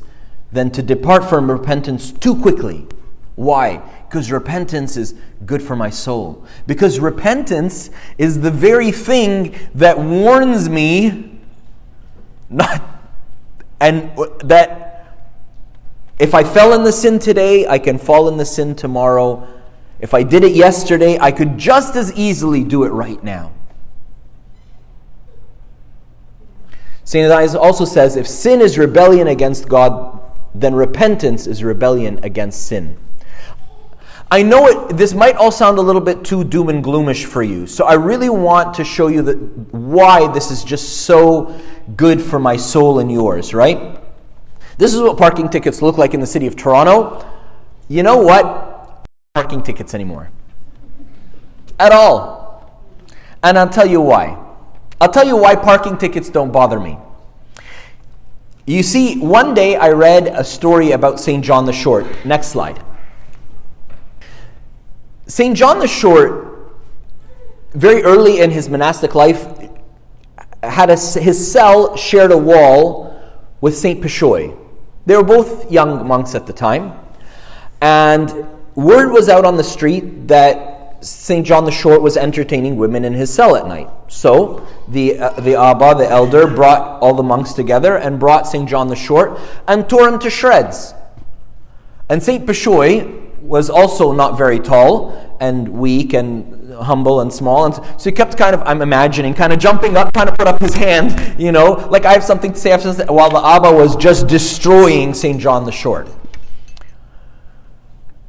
[0.51, 2.87] than to depart from repentance too quickly.
[3.35, 3.77] Why?
[4.09, 5.13] Because repentance is
[5.45, 6.43] good for my soul.
[6.65, 11.39] Because repentance is the very thing that warns me
[12.49, 12.81] not
[13.79, 14.09] and
[14.43, 15.13] that
[16.17, 19.47] if I fell in the sin today, I can fall in the sin tomorrow.
[19.99, 23.51] If I did it yesterday, I could just as easily do it right now.
[27.07, 27.23] St.
[27.23, 30.19] Ignatius also says if sin is rebellion against God,
[30.53, 32.97] then repentance is rebellion against sin.
[34.29, 37.41] I know it, this might all sound a little bit too doom and gloomish for
[37.41, 39.37] you, so I really want to show you that
[39.73, 41.57] why this is just so
[41.95, 44.01] good for my soul and yours, right?
[44.77, 47.25] This is what parking tickets look like in the city of Toronto.
[47.87, 49.07] You know what?
[49.33, 50.29] Parking tickets anymore.
[51.79, 52.83] At all.
[53.41, 54.43] And I'll tell you why.
[54.99, 56.97] I'll tell you why parking tickets don't bother me.
[58.65, 61.43] You see, one day I read a story about St.
[61.43, 62.25] John the Short.
[62.25, 62.83] Next slide.
[65.27, 65.55] St.
[65.55, 66.73] John the Short,
[67.73, 69.47] very early in his monastic life,
[70.63, 73.17] had a, his cell shared a wall
[73.61, 74.01] with St.
[74.01, 74.57] Peshoy.
[75.05, 76.99] They were both young monks at the time.
[77.81, 81.45] And word was out on the street that St.
[81.45, 83.89] John the Short was entertaining women in his cell at night.
[84.07, 88.67] So the, uh, the Abba, the elder, brought all the monks together and brought St.
[88.67, 90.93] John the Short and tore him to shreds.
[92.09, 92.45] And St.
[92.45, 97.65] Peshoy was also not very tall and weak and humble and small.
[97.65, 100.47] And so he kept kind of, I'm imagining, kind of jumping up, trying to put
[100.47, 102.71] up his hand, you know, like I have something to say
[103.05, 105.39] while the Abba was just destroying St.
[105.39, 106.09] John the Short.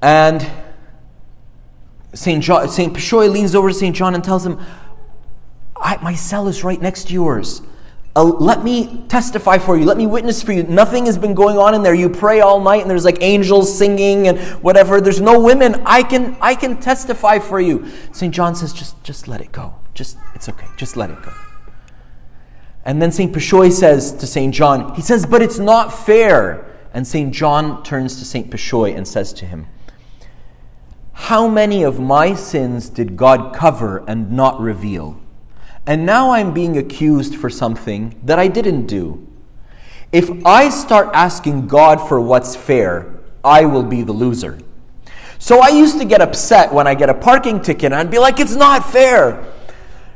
[0.00, 0.48] And
[2.14, 2.42] St.
[2.42, 2.92] John, St.
[2.92, 3.94] Peshoy leans over to St.
[3.94, 4.58] John and tells him,
[6.02, 7.62] My cell is right next to yours.
[8.16, 9.84] Uh, let me testify for you.
[9.84, 10.64] Let me witness for you.
[10.64, 11.94] Nothing has been going on in there.
[11.94, 15.00] You pray all night and there's like angels singing and whatever.
[15.00, 15.80] There's no women.
[15.86, 17.86] I can I can testify for you.
[18.10, 18.34] St.
[18.34, 19.76] John says, just just let it go.
[19.94, 20.66] Just it's okay.
[20.76, 21.32] Just let it go.
[22.84, 23.32] And then St.
[23.32, 24.52] Peshoy says to St.
[24.52, 26.64] John, he says, but it's not fair.
[26.92, 27.32] And St.
[27.32, 28.50] John turns to St.
[28.50, 29.66] Peshoy and says to him,
[31.18, 35.20] how many of my sins did God cover and not reveal?
[35.84, 39.26] And now I'm being accused for something that I didn't do.
[40.10, 44.58] If I start asking God for what's fair, I will be the loser.
[45.38, 48.20] So I used to get upset when I get a parking ticket and I'd be
[48.20, 49.52] like, it's not fair.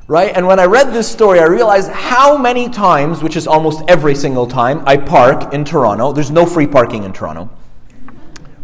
[0.07, 0.35] Right?
[0.35, 4.15] And when I read this story, I realized how many times, which is almost every
[4.15, 6.13] single time, I park in Toronto.
[6.13, 7.51] There's no free parking in Toronto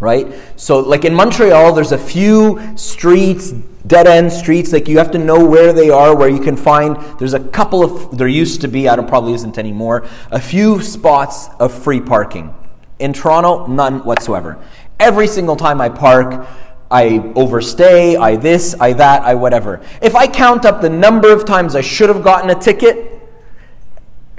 [0.01, 0.33] right?
[0.57, 3.53] So, like in Montreal, there's a few streets,
[3.87, 6.97] dead end streets, like you have to know where they are, where you can find.
[7.19, 10.83] There's a couple of, there used to be, I don't probably isn't anymore, a few
[10.83, 12.55] spots of free parking.
[12.99, 14.63] In Toronto, none whatsoever.
[15.01, 16.47] Every single time I park,
[16.91, 19.81] I overstay, I this, I that, I whatever.
[20.01, 23.21] If I count up the number of times I should have gotten a ticket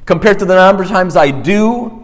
[0.06, 1.99] compared to the number of times I do,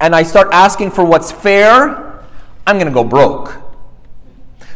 [0.00, 2.24] and I start asking for what's fair,
[2.66, 3.54] I'm going to go broke.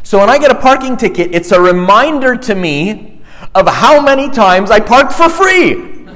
[0.02, 3.22] So when I get a parking ticket, it's a reminder to me
[3.54, 6.06] of how many times I parked for free.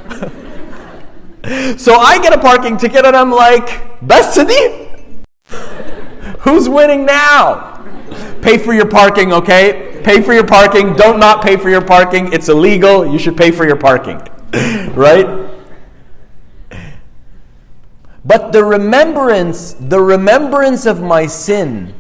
[1.78, 4.90] so I get a parking ticket and I'm like, best city?
[6.40, 7.76] Who's winning now?
[8.42, 10.00] Pay for your parking, okay?
[10.04, 10.94] Pay for your parking.
[10.94, 12.32] Don't not pay for your parking.
[12.32, 13.10] It's illegal.
[13.10, 14.18] You should pay for your parking.
[14.94, 15.47] right?
[18.28, 21.94] But the remembrance, the remembrance of my sin,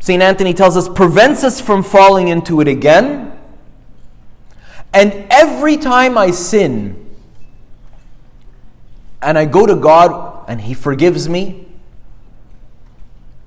[0.00, 0.20] St.
[0.20, 3.38] Anthony tells us, prevents us from falling into it again.
[4.92, 7.08] And every time I sin,
[9.22, 11.68] and I go to God and He forgives me,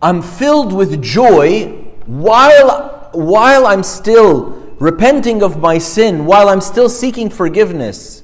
[0.01, 1.73] I'm filled with joy
[2.05, 8.23] while, while I'm still repenting of my sin, while I'm still seeking forgiveness.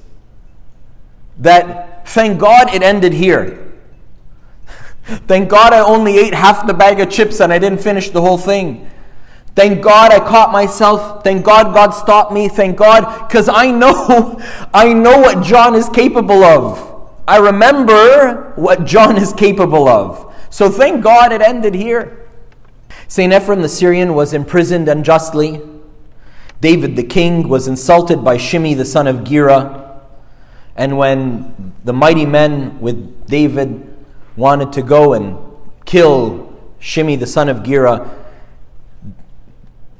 [1.36, 3.72] That Thank God it ended here.
[5.04, 8.22] Thank God I only ate half the bag of chips and I didn't finish the
[8.22, 8.90] whole thing.
[9.54, 11.22] Thank God I caught myself.
[11.22, 12.48] Thank God God stopped me.
[12.48, 14.40] Thank God because I know
[14.74, 17.10] I know what John is capable of.
[17.28, 20.34] I remember what John is capable of.
[20.50, 22.28] So thank God it ended here.
[23.06, 23.32] St.
[23.32, 25.60] Ephrem the Syrian was imprisoned unjustly.
[26.60, 29.83] David the king was insulted by Shimei the son of Gera.
[30.76, 33.96] And when the mighty men with David
[34.36, 35.38] wanted to go and
[35.84, 38.10] kill Shimei the son of Gera,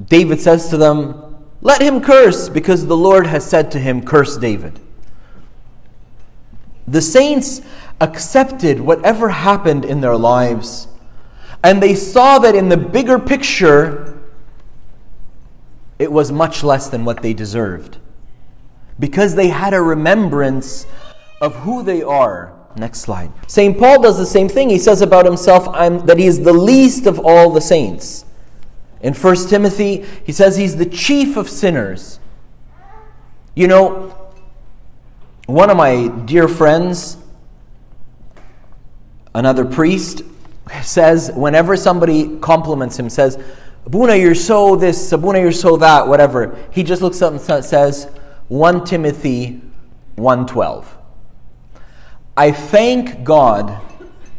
[0.05, 4.37] David says to them, Let him curse, because the Lord has said to him, Curse
[4.37, 4.81] David.
[6.87, 7.63] The saints
[8.01, 10.89] accepted whatever happened in their lives
[11.65, 14.21] And they saw that in the bigger picture,
[15.99, 17.97] it was much less than what they deserved.
[18.99, 20.87] Because they had a remembrance
[21.41, 22.53] of who they are.
[22.77, 23.33] Next slide.
[23.47, 23.79] St.
[23.79, 24.69] Paul does the same thing.
[24.69, 25.73] He says about himself
[26.07, 28.25] that he is the least of all the saints.
[29.01, 32.19] In 1 Timothy, he says he's the chief of sinners.
[33.55, 34.33] You know,
[35.47, 37.19] one of my dear friends,
[39.35, 40.23] another priest,
[40.83, 43.39] says whenever somebody compliments him, says,
[43.87, 46.59] Abuna, you're so this, Abuna, you're so that, whatever.
[46.73, 48.11] He just looks up and says,
[48.49, 49.63] 1 Timothy
[50.17, 50.85] 1.12.
[52.37, 53.81] I thank God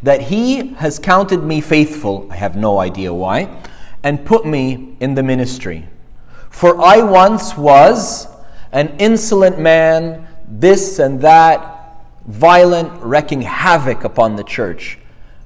[0.02, 3.62] that He has counted me faithful, I have no idea why,
[4.02, 5.88] and put me in the ministry.
[6.50, 8.28] For I once was
[8.70, 14.98] an insolent man, this and that, violent, wrecking havoc upon the church.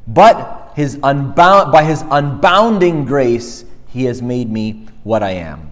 [0.07, 5.70] But his unbound, by his unbounding grace, he has made me what I am.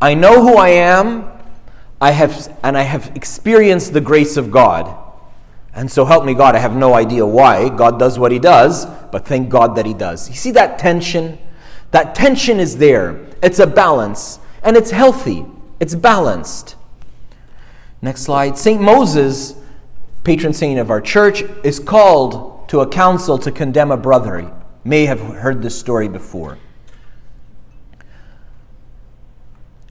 [0.00, 1.28] I know who I am,
[2.00, 4.96] I have, and I have experienced the grace of God.
[5.74, 8.86] And so help me God, I have no idea why God does what he does,
[9.10, 10.28] but thank God that he does.
[10.28, 11.38] You see that tension?
[11.90, 13.26] That tension is there.
[13.42, 15.46] It's a balance, and it's healthy,
[15.80, 16.76] it's balanced.
[18.00, 18.56] Next slide.
[18.56, 18.80] St.
[18.80, 19.54] Moses,
[20.22, 24.40] patron saint of our church, is called to a council to condemn a brother.
[24.40, 24.52] You
[24.84, 26.58] may have heard this story before.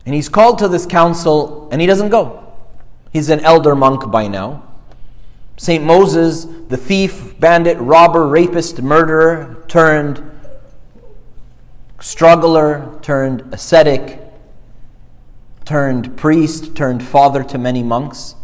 [0.07, 2.55] And he's called to this council and he doesn't go.
[3.11, 4.63] He's an elder monk by now.
[5.57, 5.83] St.
[5.83, 10.23] Moses, the thief, bandit, robber, rapist, murderer, turned
[11.99, 14.21] struggler, turned ascetic,
[15.65, 18.35] turned priest, turned father to many monks,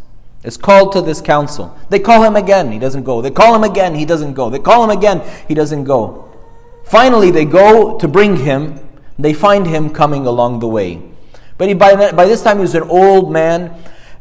[0.44, 1.80] is called to this council.
[1.88, 3.22] They call him again, he doesn't go.
[3.22, 4.50] They call him again, he doesn't go.
[4.50, 6.30] They call him again, he doesn't go.
[6.84, 8.82] Finally, they go to bring him.
[9.18, 11.13] They find him coming along the way.
[11.58, 13.74] But he, by, by this time, he was an old man,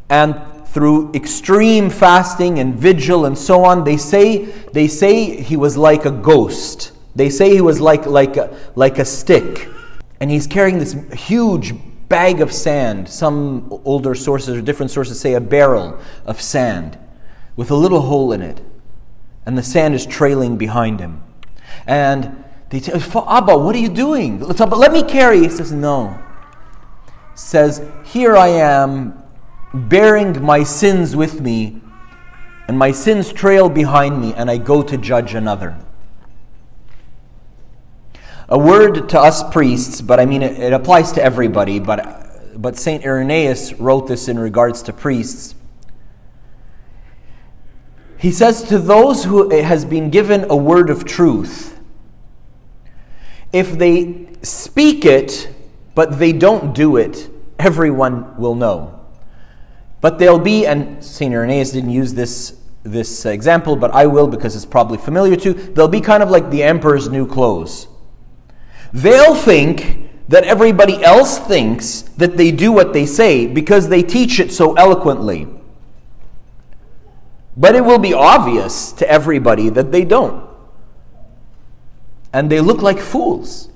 [0.09, 5.77] and through extreme fasting and vigil and so on, they say, they say he was
[5.77, 6.91] like a ghost.
[7.15, 9.69] They say he was like, like, a, like a stick.
[10.19, 11.73] And he's carrying this huge
[12.09, 13.07] bag of sand.
[13.07, 16.97] Some older sources or different sources say a barrel of sand
[17.55, 18.61] with a little hole in it.
[19.45, 21.23] And the sand is trailing behind him.
[21.85, 24.39] And they tell Abba, what are you doing?
[24.39, 25.41] Let me carry.
[25.41, 26.17] He says, No
[27.35, 29.21] says, Here I am
[29.73, 31.81] bearing my sins with me,
[32.67, 35.77] and my sins trail behind me, and I go to judge another.
[38.49, 42.77] A word to us priests, but I mean it, it applies to everybody, but, but
[42.77, 43.03] St.
[43.03, 45.55] Irenaeus wrote this in regards to priests.
[48.17, 51.79] He says, To those who it has been given a word of truth,
[53.51, 55.52] if they speak it
[55.95, 57.29] but they don't do it,
[57.59, 58.99] everyone will know.
[60.01, 61.33] But there'll be, and St.
[61.33, 65.87] Irenaeus didn't use this, this example, but I will because it's probably familiar to, they'll
[65.87, 67.87] be kind of like the emperor's new clothes.
[68.91, 74.39] They'll think that everybody else thinks that they do what they say because they teach
[74.39, 75.47] it so eloquently.
[77.55, 80.49] But it will be obvious to everybody that they don't.
[82.31, 83.69] And they look like fools.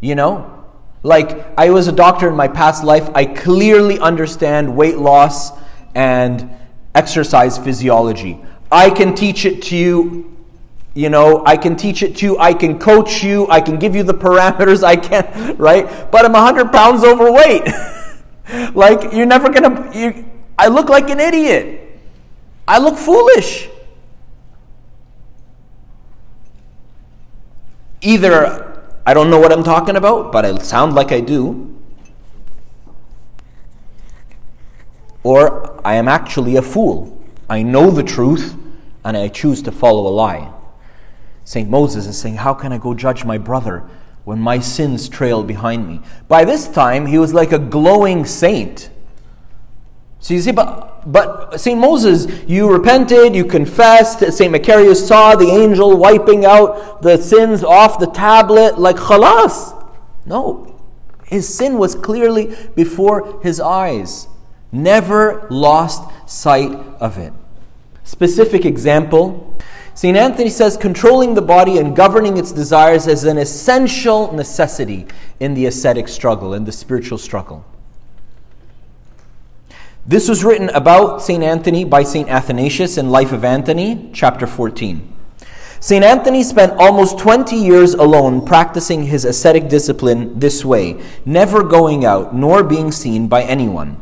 [0.00, 0.64] You know?
[1.02, 3.08] Like, I was a doctor in my past life.
[3.14, 5.52] I clearly understand weight loss
[5.94, 6.50] and
[6.94, 8.40] exercise physiology.
[8.70, 10.36] I can teach it to you.
[10.94, 12.38] You know, I can teach it to you.
[12.38, 13.48] I can coach you.
[13.48, 14.82] I can give you the parameters.
[14.82, 16.10] I can, right?
[16.10, 17.62] But I'm 100 pounds overweight.
[18.74, 19.98] like, you're never going to.
[19.98, 20.24] You
[20.58, 22.00] I look like an idiot.
[22.66, 23.68] I look foolish.
[28.00, 28.67] Either
[29.08, 31.74] I don't know what I'm talking about, but I sound like I do.
[35.22, 37.18] Or I am actually a fool.
[37.48, 38.54] I know the truth
[39.06, 40.52] and I choose to follow a lie.
[41.42, 41.70] St.
[41.70, 43.88] Moses is saying, How can I go judge my brother
[44.24, 46.02] when my sins trail behind me?
[46.28, 48.90] By this time, he was like a glowing saint.
[50.18, 51.78] So you see, but, but St.
[51.78, 54.20] Moses, you repented, you confessed.
[54.20, 54.52] St.
[54.52, 59.74] Macarius saw the angel wiping out the sins off the tablet like khalas.
[60.26, 60.78] No,
[61.24, 64.28] his sin was clearly before his eyes.
[64.70, 67.32] Never lost sight of it.
[68.04, 69.48] Specific example
[69.98, 70.16] St.
[70.16, 75.08] Anthony says controlling the body and governing its desires is an essential necessity
[75.40, 77.64] in the ascetic struggle, in the spiritual struggle.
[80.08, 81.44] This was written about St.
[81.44, 82.30] Anthony by St.
[82.30, 85.06] Athanasius in Life of Anthony, chapter 14.
[85.80, 86.02] St.
[86.02, 92.34] Anthony spent almost 20 years alone practicing his ascetic discipline this way, never going out
[92.34, 94.00] nor being seen by anyone.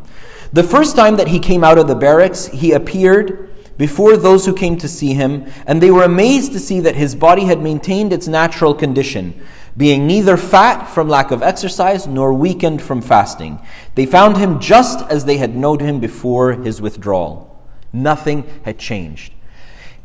[0.52, 4.54] The first time that he came out of the barracks, he appeared before those who
[4.54, 8.12] came to see him, and they were amazed to see that his body had maintained
[8.12, 9.34] its natural condition,
[9.76, 13.60] being neither fat from lack of exercise nor weakened from fasting.
[13.94, 17.62] They found him just as they had known him before his withdrawal.
[17.92, 19.32] Nothing had changed.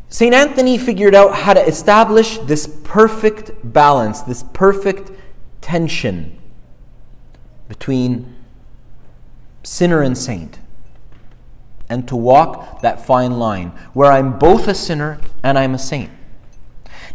[0.09, 0.33] St.
[0.33, 5.09] Anthony figured out how to establish this perfect balance, this perfect
[5.61, 6.37] tension
[7.69, 8.35] between
[9.63, 10.59] sinner and saint,
[11.87, 16.11] and to walk that fine line where I'm both a sinner and I'm a saint.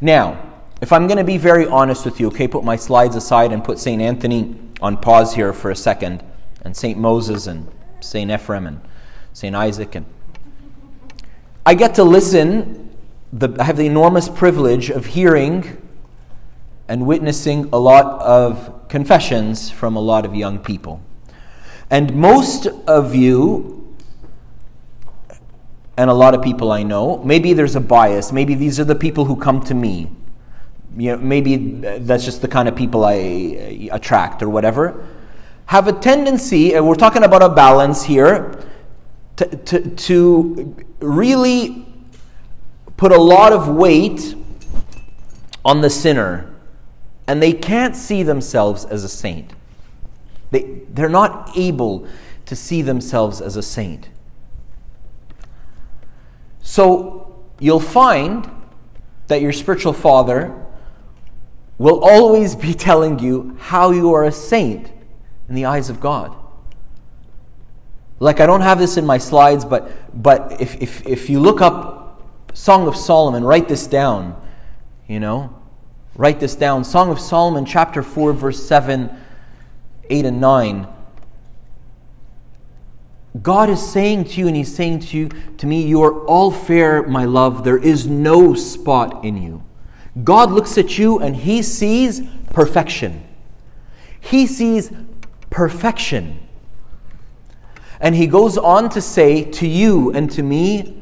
[0.00, 0.45] Now,
[0.80, 3.64] if I'm going to be very honest with you, okay, put my slides aside and
[3.64, 4.00] put St.
[4.02, 6.22] Anthony on pause here for a second,
[6.62, 6.98] and St.
[6.98, 7.68] Moses and
[8.00, 8.30] St.
[8.30, 8.80] Ephraim and
[9.32, 9.54] St.
[9.54, 10.06] Isaac and
[11.66, 12.96] I get to listen
[13.32, 15.82] the, I have the enormous privilege of hearing
[16.86, 21.02] and witnessing a lot of confessions from a lot of young people.
[21.90, 23.96] And most of you,
[25.96, 28.30] and a lot of people I know, maybe there's a bias.
[28.30, 30.12] Maybe these are the people who come to me.
[30.96, 31.56] You know, maybe
[31.98, 35.06] that's just the kind of people I attract or whatever.
[35.66, 38.64] Have a tendency, and we're talking about a balance here,
[39.36, 41.86] to, to, to really
[42.96, 44.34] put a lot of weight
[45.64, 46.54] on the sinner,
[47.26, 49.52] and they can't see themselves as a saint.
[50.50, 52.06] They, they're not able
[52.46, 54.08] to see themselves as a saint.
[56.62, 58.48] So you'll find
[59.26, 60.65] that your spiritual father
[61.78, 64.90] will always be telling you how you are a saint
[65.48, 66.34] in the eyes of God.
[68.18, 69.90] Like I don't have this in my slides, but
[70.22, 72.06] but if if, if you look up
[72.54, 74.40] Song of Solomon, write this down.
[75.06, 75.54] You know,
[76.16, 76.84] write this down.
[76.84, 79.14] Song of Solomon, chapter 4, verse 7,
[80.08, 80.88] 8, and 9.
[83.42, 86.50] God is saying to you, and He's saying to you, to me, you are all
[86.50, 87.62] fair, my love.
[87.62, 89.62] There is no spot in you.
[90.24, 93.26] God looks at you and He sees perfection.
[94.20, 94.90] He sees
[95.50, 96.40] perfection.
[98.00, 100.96] And He goes on to say to you and to me,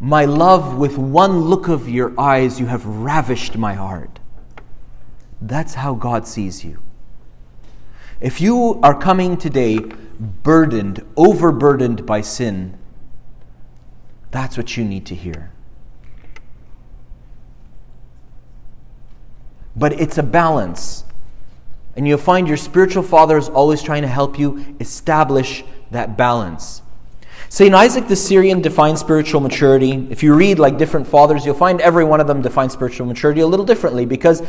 [0.00, 4.18] my love, with one look of your eyes, you have ravished my heart.
[5.40, 6.82] That's how God sees you.
[8.20, 12.76] If you are coming today burdened, overburdened by sin,
[14.32, 15.52] that's what you need to hear.
[19.76, 21.04] But it's a balance.
[21.96, 26.82] And you'll find your spiritual father is always trying to help you establish that balance.
[27.48, 27.74] St.
[27.74, 30.06] Isaac the Syrian defines spiritual maturity.
[30.10, 33.42] If you read like different fathers, you'll find every one of them defines spiritual maturity
[33.42, 34.42] a little differently because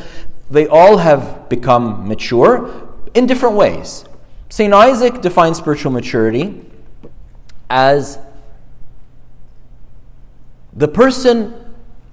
[0.49, 4.05] they all have become mature in different ways.
[4.49, 4.73] St.
[4.73, 6.63] Isaac defines spiritual maturity
[7.69, 8.19] as
[10.71, 11.53] the person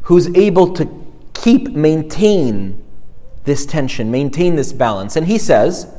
[0.03, 0.89] who's able to
[1.35, 2.83] keep, maintain
[3.51, 5.17] this tension, maintain this balance.
[5.17, 5.93] And he says,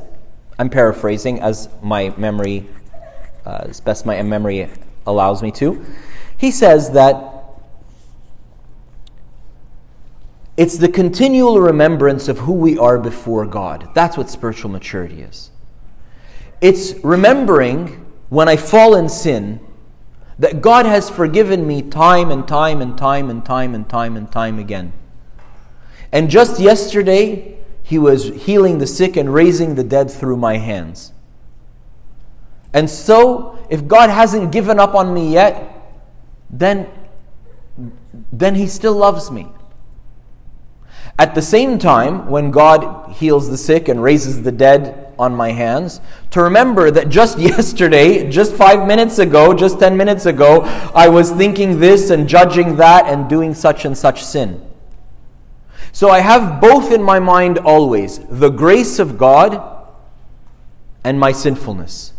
[0.58, 2.66] I'm paraphrasing as my memory
[3.44, 4.70] uh, as best my memory
[5.06, 5.84] allows me to.
[6.38, 7.28] He says that
[10.56, 13.90] it's the continual remembrance of who we are before God.
[13.94, 15.50] That's what spiritual maturity is.
[16.62, 19.60] It's remembering when I fall in sin
[20.38, 24.32] that God has forgiven me time and time and time and time and time and
[24.32, 24.94] time again.
[26.12, 31.12] And just yesterday, He was healing the sick and raising the dead through my hands.
[32.74, 35.74] And so, if God hasn't given up on me yet,
[36.50, 36.88] then,
[38.30, 39.48] then He still loves me.
[41.18, 45.52] At the same time, when God heals the sick and raises the dead on my
[45.52, 46.00] hands,
[46.30, 50.62] to remember that just yesterday, just five minutes ago, just ten minutes ago,
[50.94, 54.71] I was thinking this and judging that and doing such and such sin.
[55.92, 59.86] So I have both in my mind always the grace of God
[61.04, 62.14] and my sinfulness.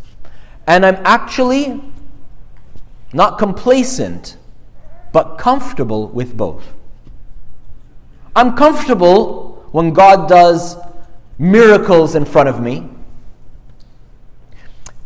[0.68, 1.82] And I'm actually
[3.12, 4.38] not complacent,
[5.12, 6.74] but comfortable with both.
[8.36, 10.78] I'm comfortable when God does
[11.38, 12.90] miracles in front of me.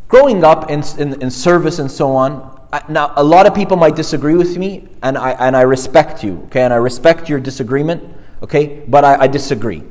[0.08, 2.58] Growing up in, in, in service and so on,
[2.90, 6.44] now a lot of people might disagree with me, and I, and I respect you,
[6.46, 9.84] okay, and I respect your disagreement, okay, but I, I disagree.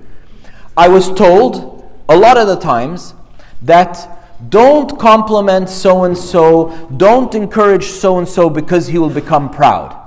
[0.76, 3.14] I was told a lot of the times
[3.62, 4.16] that
[4.50, 10.02] don't compliment so and so, don't encourage so and so because he will become proud.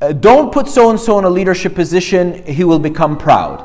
[0.00, 3.64] Uh, don't put so and so in a leadership position, he will become proud.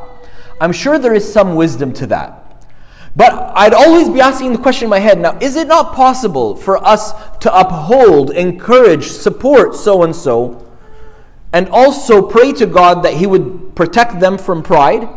[0.61, 2.43] I'm sure there is some wisdom to that.
[3.15, 6.55] But I'd always be asking the question in my head now, is it not possible
[6.55, 10.66] for us to uphold, encourage, support so and so,
[11.57, 15.09] and also pray to God that He would protect them from pride?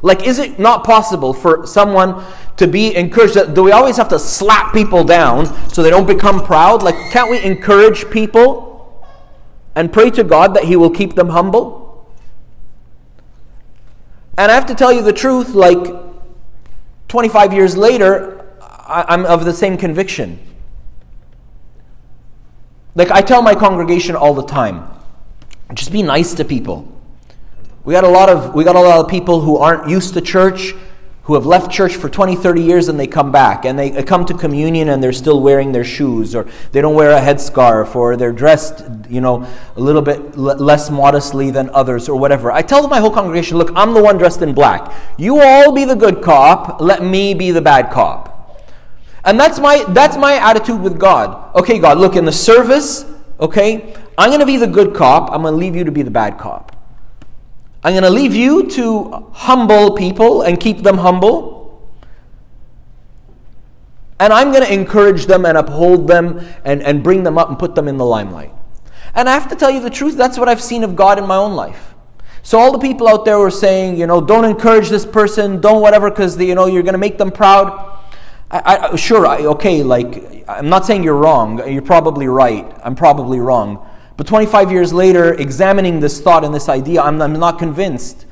[0.00, 2.24] Like, is it not possible for someone
[2.56, 3.52] to be encouraged?
[3.54, 6.82] Do we always have to slap people down so they don't become proud?
[6.82, 9.06] Like, can't we encourage people
[9.74, 12.10] and pray to God that He will keep them humble?
[14.38, 15.94] And I have to tell you the truth, like
[17.08, 18.46] 25 years later,
[18.88, 20.38] I'm of the same conviction.
[22.94, 24.88] Like I tell my congregation all the time,
[25.74, 26.92] just be nice to people.
[27.84, 30.20] We got a lot of we got a lot of people who aren't used to
[30.20, 30.74] church,
[31.26, 34.24] who have left church for 20, 30 years and they come back and they come
[34.24, 38.16] to communion and they're still wearing their shoes or they don't wear a headscarf or
[38.16, 39.44] they're dressed, you know,
[39.74, 42.52] a little bit l- less modestly than others or whatever.
[42.52, 44.92] I tell my whole congregation, look, I'm the one dressed in black.
[45.18, 48.64] You all be the good cop, let me be the bad cop.
[49.24, 51.54] And that's my that's my attitude with God.
[51.56, 53.04] Okay, God, look in the service,
[53.40, 53.96] okay?
[54.18, 56.10] I'm going to be the good cop, I'm going to leave you to be the
[56.10, 56.72] bad cop.
[57.84, 61.56] I'm going to leave you to humble people and keep them humble.
[64.18, 67.58] And I'm going to encourage them and uphold them and, and bring them up and
[67.58, 68.52] put them in the limelight.
[69.14, 71.26] And I have to tell you the truth, that's what I've seen of God in
[71.26, 71.94] my own life.
[72.42, 75.82] So all the people out there were saying, you know, don't encourage this person, don't
[75.82, 77.98] whatever, because you know you're going to make them proud.
[78.50, 81.58] I, I, sure, I, okay, like I'm not saying you're wrong.
[81.68, 82.72] You're probably right.
[82.84, 83.88] I'm probably wrong.
[84.16, 88.26] But 25 years later, examining this thought and this idea, I'm, I'm not convinced.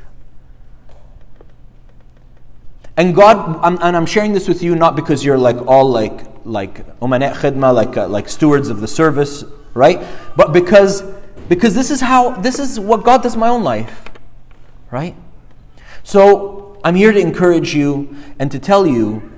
[2.96, 6.26] And God, I'm, and I'm sharing this with you not because you're like all like
[6.44, 10.06] like umanet khidma, like uh, like stewards of the service, right?
[10.36, 11.02] But because
[11.48, 14.04] because this is how this is what God does my own life,
[14.90, 15.16] right?
[16.04, 19.32] So I'm here to encourage you and to tell you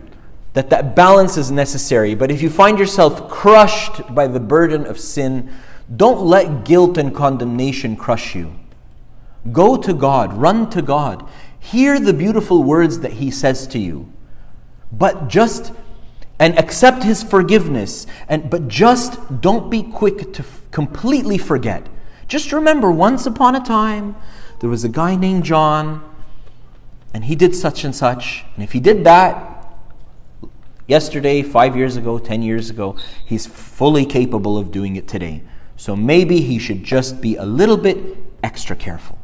[0.53, 2.15] that that balance is necessary.
[2.15, 5.51] But if you find yourself crushed by the burden of sin,
[5.95, 8.59] don't let guilt and condemnation crush you.
[9.53, 11.29] Go to God, run to God.
[11.59, 14.13] Hear the beautiful words that He says to you.
[14.91, 15.73] But just
[16.39, 21.89] and accept his forgiveness and but just don't be quick to f- completely forget
[22.29, 24.15] just remember once upon a time
[24.61, 26.03] there was a guy named john
[27.15, 29.67] and he did such and such and if he did that
[30.87, 35.43] yesterday 5 years ago 10 years ago he's fully capable of doing it today
[35.77, 37.99] so maybe he should just be a little bit
[38.43, 39.19] extra careful.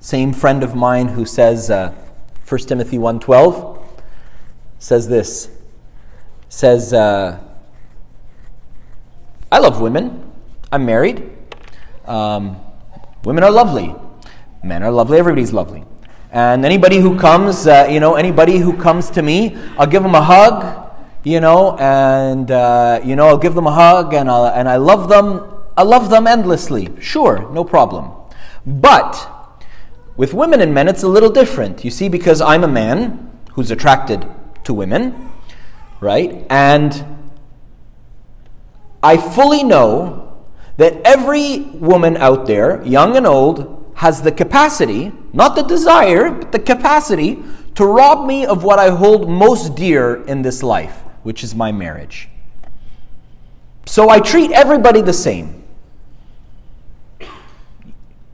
[0.00, 1.92] Same friend of mine who says, uh,
[2.48, 3.82] 1 Timothy 1.12
[4.78, 5.50] says this,
[6.48, 7.40] says, uh,
[9.50, 10.32] I love women.
[10.72, 11.30] I'm married.
[12.04, 12.56] Um,
[13.24, 13.94] women are lovely.
[14.62, 15.18] Men are lovely.
[15.18, 15.84] Everybody's lovely.
[16.30, 20.14] And anybody who comes, uh, you know, anybody who comes to me, I'll give them
[20.14, 20.85] a hug
[21.26, 24.76] you know, and uh, you know, I'll give them a hug, and i and I
[24.76, 25.42] love them.
[25.76, 26.88] I love them endlessly.
[27.00, 28.12] Sure, no problem.
[28.64, 29.28] But
[30.16, 31.84] with women and men, it's a little different.
[31.84, 34.24] You see, because I'm a man who's attracted
[34.62, 35.32] to women,
[35.98, 36.46] right?
[36.48, 37.04] And
[39.02, 40.46] I fully know
[40.76, 46.52] that every woman out there, young and old, has the capacity, not the desire, but
[46.52, 47.42] the capacity
[47.74, 51.72] to rob me of what I hold most dear in this life which is my
[51.72, 52.28] marriage.
[53.84, 55.64] So I treat everybody the same.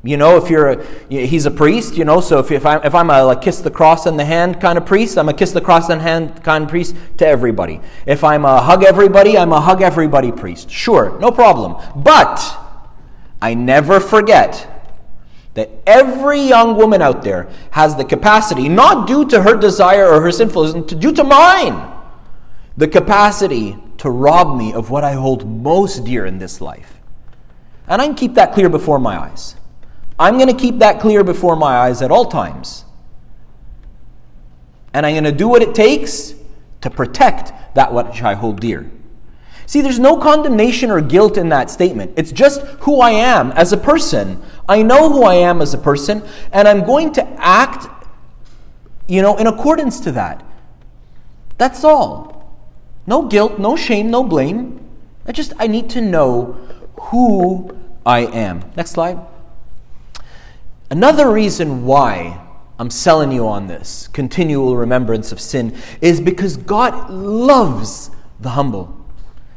[0.03, 2.95] You know, if you're a, he's a priest, you know, so if, if, I, if
[2.95, 5.53] I'm a like, kiss the cross in the hand kind of priest, I'm a kiss
[5.53, 7.81] the cross in hand kind of priest to everybody.
[8.05, 10.69] If I'm a hug everybody, I'm a hug everybody priest.
[10.71, 11.83] Sure, no problem.
[11.97, 12.41] But
[13.41, 14.69] I never forget
[15.55, 20.21] that every young woman out there has the capacity, not due to her desire or
[20.21, 21.92] her sinfulness, due to mine
[22.77, 27.01] the capacity to rob me of what I hold most dear in this life.
[27.87, 29.57] And I can keep that clear before my eyes.
[30.19, 32.85] I'm going to keep that clear before my eyes at all times.
[34.95, 36.35] And I'm going to do what it takes
[36.81, 38.91] to protect that which I hold dear.
[39.67, 42.13] See, there's no condemnation or guilt in that statement.
[42.17, 44.43] It's just who I am as a person.
[44.69, 47.87] I know who I am as a person, and I'm going to act,
[49.09, 50.45] you know, in accordance to that.
[51.59, 52.32] That's all.
[53.07, 54.81] No guilt, no shame, no blame.
[55.27, 56.59] I just, I need to know
[57.01, 58.71] who I am.
[58.77, 59.19] Next slide.
[60.91, 62.41] Another reason why
[62.79, 68.99] I'm selling you on this continual remembrance of sin is because God loves the humble.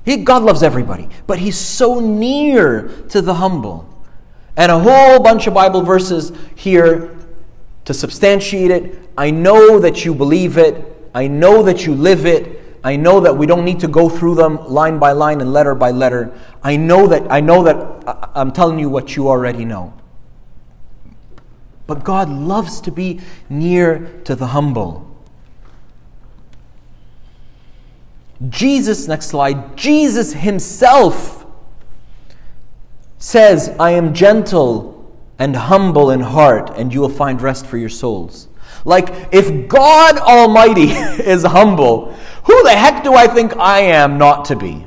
[0.05, 3.91] He, God loves everybody, but He's so near to the humble.
[4.55, 7.15] And a whole bunch of Bible verses here
[7.85, 8.99] to substantiate it.
[9.17, 12.54] I know that you believe it, I know that you live it.
[12.85, 15.73] I know that we don't need to go through them line by line and letter
[15.73, 16.31] by letter.
[16.61, 19.91] I know that I know that uh, uh, I'm telling you what you already know.
[21.87, 25.03] But God loves to be near to the humble.
[28.49, 31.47] Jesus, next slide, Jesus himself
[33.17, 37.89] says, I am gentle and humble in heart, and you will find rest for your
[37.89, 38.47] souls.
[38.83, 42.15] Like, if God Almighty is humble,
[42.45, 44.85] who the heck do I think I am not to be?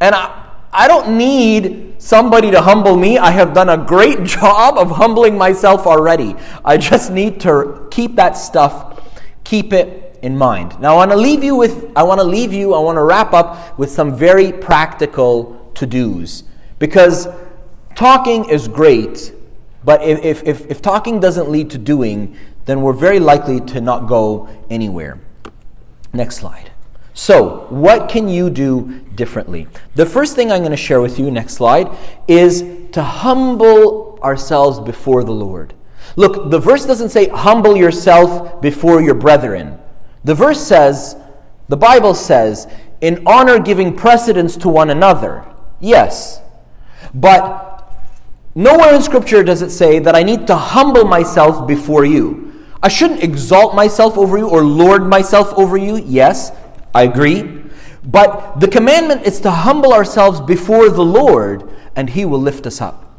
[0.00, 3.18] And I, I don't need somebody to humble me.
[3.18, 6.34] I have done a great job of humbling myself already.
[6.64, 9.00] I just need to keep that stuff,
[9.44, 10.78] keep it in mind.
[10.80, 13.02] Now I want to leave you with I want to leave you, I want to
[13.02, 16.44] wrap up with some very practical to-dos.
[16.78, 17.28] Because
[17.94, 19.32] talking is great,
[19.84, 23.80] but if, if, if, if talking doesn't lead to doing, then we're very likely to
[23.80, 25.18] not go anywhere.
[26.12, 26.70] Next slide.
[27.14, 29.66] So, what can you do differently?
[29.94, 31.90] The first thing I'm going to share with you, next slide,
[32.26, 35.74] is to humble ourselves before the Lord.
[36.16, 39.78] Look, the verse doesn't say humble yourself before your brethren.
[40.24, 41.16] The verse says,
[41.68, 42.66] the Bible says,
[43.00, 45.44] in honor giving precedence to one another.
[45.80, 46.40] Yes.
[47.12, 47.92] But
[48.54, 52.41] nowhere in Scripture does it say that I need to humble myself before you.
[52.82, 55.98] I shouldn't exalt myself over you or lord myself over you.
[55.98, 56.52] Yes,
[56.94, 57.62] I agree.
[58.04, 62.80] But the commandment is to humble ourselves before the Lord, and He will lift us
[62.80, 63.16] up.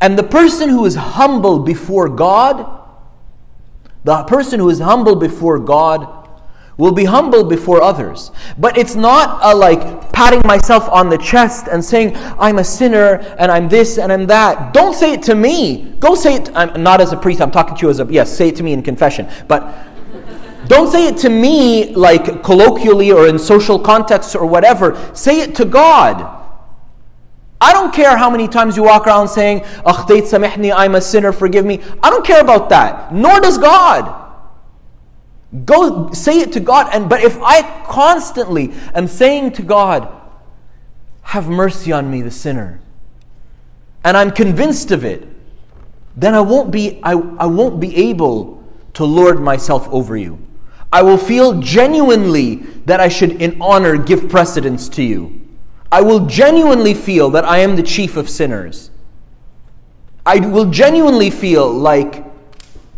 [0.00, 2.66] And the person who is humble before God,
[4.04, 6.17] the person who is humble before God,
[6.78, 8.30] will be humble before others.
[8.56, 13.16] But it's not a like patting myself on the chest and saying, I'm a sinner
[13.38, 14.72] and I'm this and I'm that.
[14.72, 15.90] Don't say it to me.
[15.98, 18.34] Go say it, I'm not as a priest, I'm talking to you as a, yes,
[18.34, 19.28] say it to me in confession.
[19.48, 19.86] But
[20.68, 24.96] don't say it to me like colloquially or in social contexts or whatever.
[25.14, 26.36] Say it to God.
[27.60, 31.80] I don't care how many times you walk around saying, I'm a sinner, forgive me.
[32.04, 33.12] I don't care about that.
[33.12, 34.27] Nor does God.
[35.64, 36.88] Go say it to God.
[36.92, 40.12] And but if I constantly am saying to God,
[41.22, 42.80] have mercy on me, the sinner,
[44.04, 45.26] and I'm convinced of it,
[46.16, 50.38] then I won't be, I, I won't be able to lord myself over you.
[50.92, 55.40] I will feel genuinely that I should, in honor, give precedence to you.
[55.92, 58.90] I will genuinely feel that I am the chief of sinners.
[60.24, 62.24] I will genuinely feel like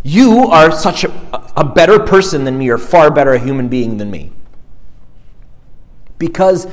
[0.03, 1.11] you are such a,
[1.57, 4.33] a better person than me, or far better a human being than me.
[6.19, 6.67] Because,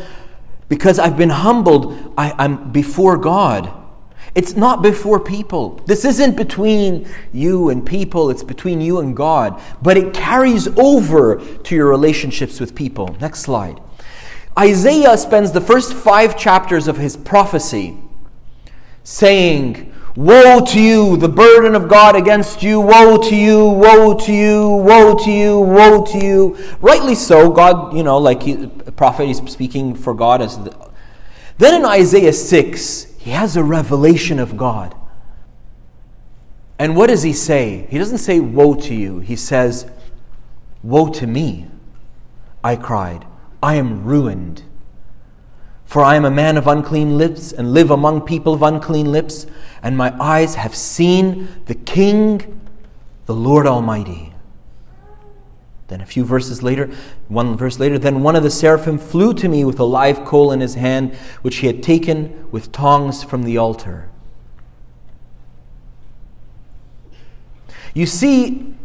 [0.69, 3.73] because I've been humbled, I, I'm before God.
[4.35, 5.81] It's not before people.
[5.87, 9.59] This isn't between you and people, it's between you and God.
[9.81, 13.17] But it carries over to your relationships with people.
[13.19, 13.81] Next slide.
[14.57, 17.97] Isaiah spends the first five chapters of his prophecy
[19.03, 22.81] saying, Woe to you, the burden of God against you.
[22.81, 26.57] Woe to you, woe to you, woe to you, woe to you.
[26.81, 28.65] Rightly so, God, you know, like he,
[28.95, 30.75] prophet, he's speaking for God as the,
[31.59, 34.95] then in Isaiah 6, he has a revelation of God.
[36.79, 37.85] And what does he say?
[37.91, 39.19] He doesn't say, Woe to you.
[39.19, 39.85] He says,
[40.81, 41.67] Woe to me.
[42.63, 43.23] I cried,
[43.61, 44.63] I am ruined.
[45.87, 49.47] For I am a man of unclean lips and live among people of unclean lips,
[49.81, 52.59] and my eyes have seen the King,
[53.25, 54.33] the Lord Almighty.
[55.87, 56.91] Then a few verses later,
[57.29, 60.51] one verse later, then one of the seraphim flew to me with a live coal
[60.51, 64.09] in his hand, which he had taken with tongs from the altar.
[67.93, 68.75] You see,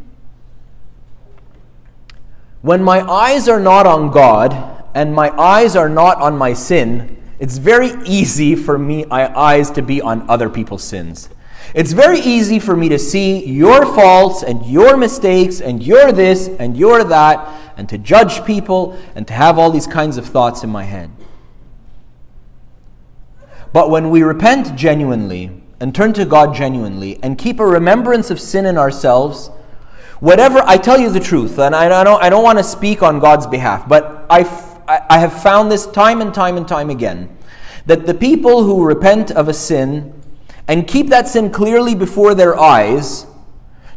[2.60, 7.22] when my eyes are not on God and my eyes are not on my sin,
[7.38, 11.28] it's very easy for me, my eyes to be on other people's sins.
[11.74, 16.48] It's very easy for me to see your faults and your mistakes and your this
[16.48, 20.62] and your that and to judge people and to have all these kinds of thoughts
[20.62, 21.10] in my head.
[23.72, 28.38] But when we repent genuinely and turn to God genuinely and keep a remembrance of
[28.38, 29.48] sin in ourselves,
[30.20, 33.18] whatever, I tell you the truth, and I don't, I don't want to speak on
[33.18, 34.44] God's behalf, but I,
[34.88, 37.36] I have found this time and time and time again
[37.86, 40.14] that the people who repent of a sin
[40.68, 43.26] and keep that sin clearly before their eyes,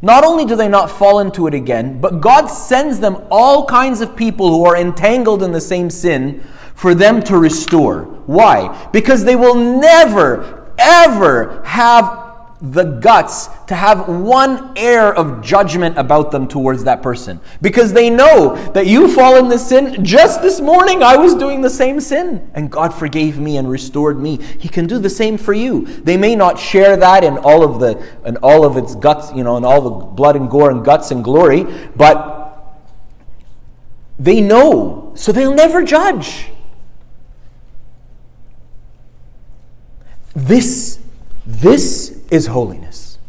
[0.01, 4.01] not only do they not fall into it again, but God sends them all kinds
[4.01, 8.03] of people who are entangled in the same sin for them to restore.
[8.25, 8.89] Why?
[8.91, 12.24] Because they will never, ever have
[12.61, 17.39] the guts to have one air of judgment about them towards that person.
[17.61, 20.05] Because they know that you fall in this sin.
[20.05, 24.19] Just this morning, I was doing the same sin, and God forgave me and restored
[24.19, 24.41] me.
[24.59, 25.85] He can do the same for you.
[25.85, 29.43] They may not share that in all of the in all of its guts, you
[29.43, 32.35] know, in all the blood and gore and guts and glory, but
[34.17, 36.49] they know, so they'll never judge.
[40.33, 40.99] This,
[41.45, 43.19] this is holiness.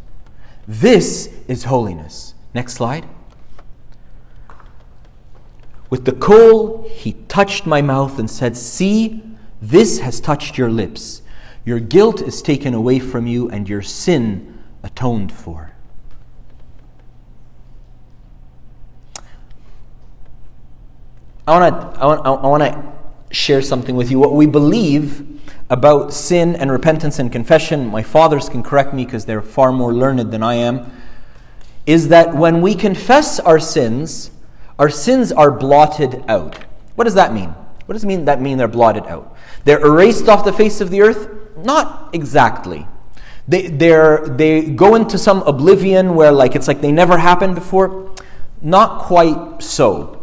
[0.67, 2.35] This is holiness.
[2.55, 3.07] Next slide.
[5.91, 9.23] With the coal, he touched my mouth and said, See,
[9.61, 11.23] this has touched your lips.
[11.65, 15.73] Your guilt is taken away from you, and your sin atoned for.
[21.47, 24.19] I want to I want, I want to share something with you.
[24.19, 25.36] What we believe
[25.69, 29.93] about sin and repentance and confession, my fathers can correct me because they're far more
[29.93, 30.91] learned than I am,
[31.87, 34.31] is that when we confess our sins,
[34.79, 36.59] our sins are blotted out.
[36.95, 37.51] What does that mean?
[37.87, 39.37] What does mean that mean they're blotted out?
[39.65, 41.29] They're erased off the face of the earth?
[41.57, 42.87] Not exactly.
[43.49, 48.13] They, they go into some oblivion where like it's like they never happened before.
[48.61, 50.16] Not quite so.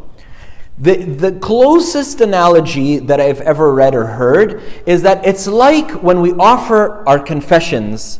[0.79, 6.21] The, the closest analogy that I've ever read or heard is that it's like when
[6.21, 8.19] we offer our confessions.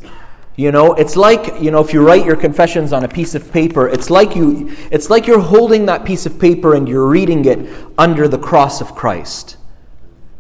[0.56, 3.52] You know, it's like, you know, if you write your confessions on a piece of
[3.52, 7.44] paper, it's like you it's like you're holding that piece of paper and you're reading
[7.46, 9.58] it under the cross of Christ.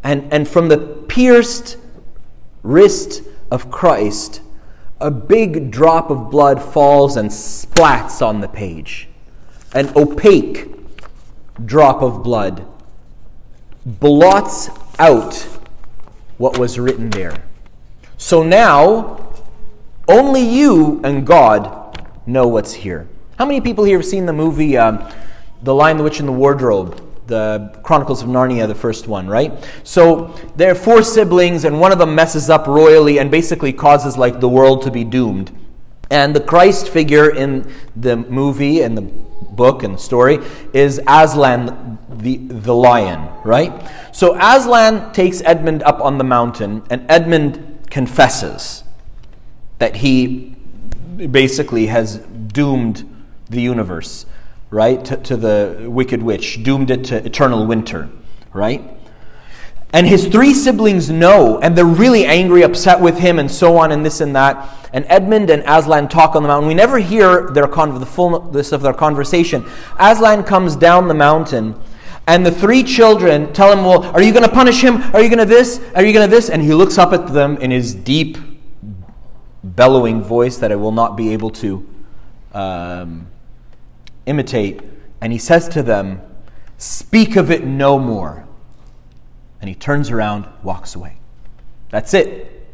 [0.04, 1.78] And and from the pierced
[2.62, 4.42] wrist of Christ,
[5.02, 9.10] a big drop of blood falls and splats on the page.
[9.74, 10.83] An opaque
[11.66, 12.66] drop of blood
[13.86, 15.36] blots out
[16.38, 17.44] what was written there.
[18.18, 19.34] So now,
[20.08, 23.08] only you and God know what's here.
[23.38, 25.08] How many people here have seen the movie um,
[25.64, 27.02] The Lion, the Witch, and the Wardrobe?
[27.28, 29.54] The Chronicles of Narnia, the first one, right?
[29.84, 34.18] So there are four siblings, and one of them messes up royally and basically causes
[34.18, 35.58] like the world to be doomed.
[36.10, 39.10] And the Christ figure in the movie and the
[39.56, 40.40] book and story
[40.74, 43.72] is Aslan the, the lion, right?
[44.12, 48.84] So Aslan takes Edmund up on the mountain, and Edmund confesses
[49.80, 50.56] that he
[51.32, 53.10] basically has doomed
[53.50, 54.26] the universe,
[54.70, 58.10] right, to, to the wicked witch, doomed it to eternal winter,
[58.54, 58.82] right?
[59.94, 63.92] And his three siblings know, and they're really angry, upset with him, and so on,
[63.92, 64.68] and this and that.
[64.92, 66.68] And Edmund and Aslan talk on the mountain.
[66.68, 69.64] We never hear their con- the fullness of their conversation.
[70.00, 71.80] Aslan comes down the mountain,
[72.26, 74.96] and the three children tell him, Well, are you going to punish him?
[75.14, 75.80] Are you going to this?
[75.94, 76.50] Are you going to this?
[76.50, 78.40] And he looks up at them in his deep,
[79.64, 81.88] bellowing voice that I will not be able to
[82.56, 83.28] um,
[84.26, 84.82] imitate.
[85.22, 86.22] And he says to them,
[86.80, 88.48] Speak of it no more
[89.64, 91.16] and he turns around, walks away.
[91.90, 92.68] That's it.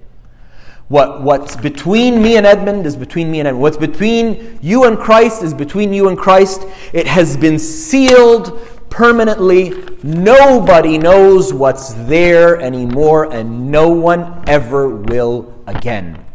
[0.87, 3.61] What, what's between me and Edmund is between me and Edmund.
[3.61, 6.65] What's between you and Christ is between you and Christ.
[6.91, 8.59] It has been sealed
[8.89, 9.85] permanently.
[10.01, 16.25] Nobody knows what's there anymore, and no one ever will again.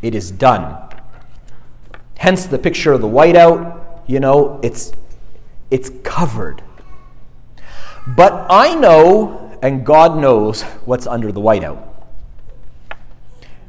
[0.00, 0.88] It is done.
[2.16, 4.00] Hence the picture of the whiteout.
[4.06, 4.92] You know, it's,
[5.70, 6.62] it's covered.
[8.06, 11.88] But I know and God knows what's under the whiteout.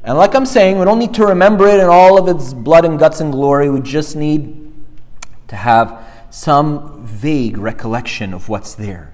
[0.03, 2.83] And like I'm saying, we don't need to remember it in all of its blood
[2.83, 3.69] and guts and glory.
[3.69, 4.73] We just need
[5.47, 9.12] to have some vague recollection of what's there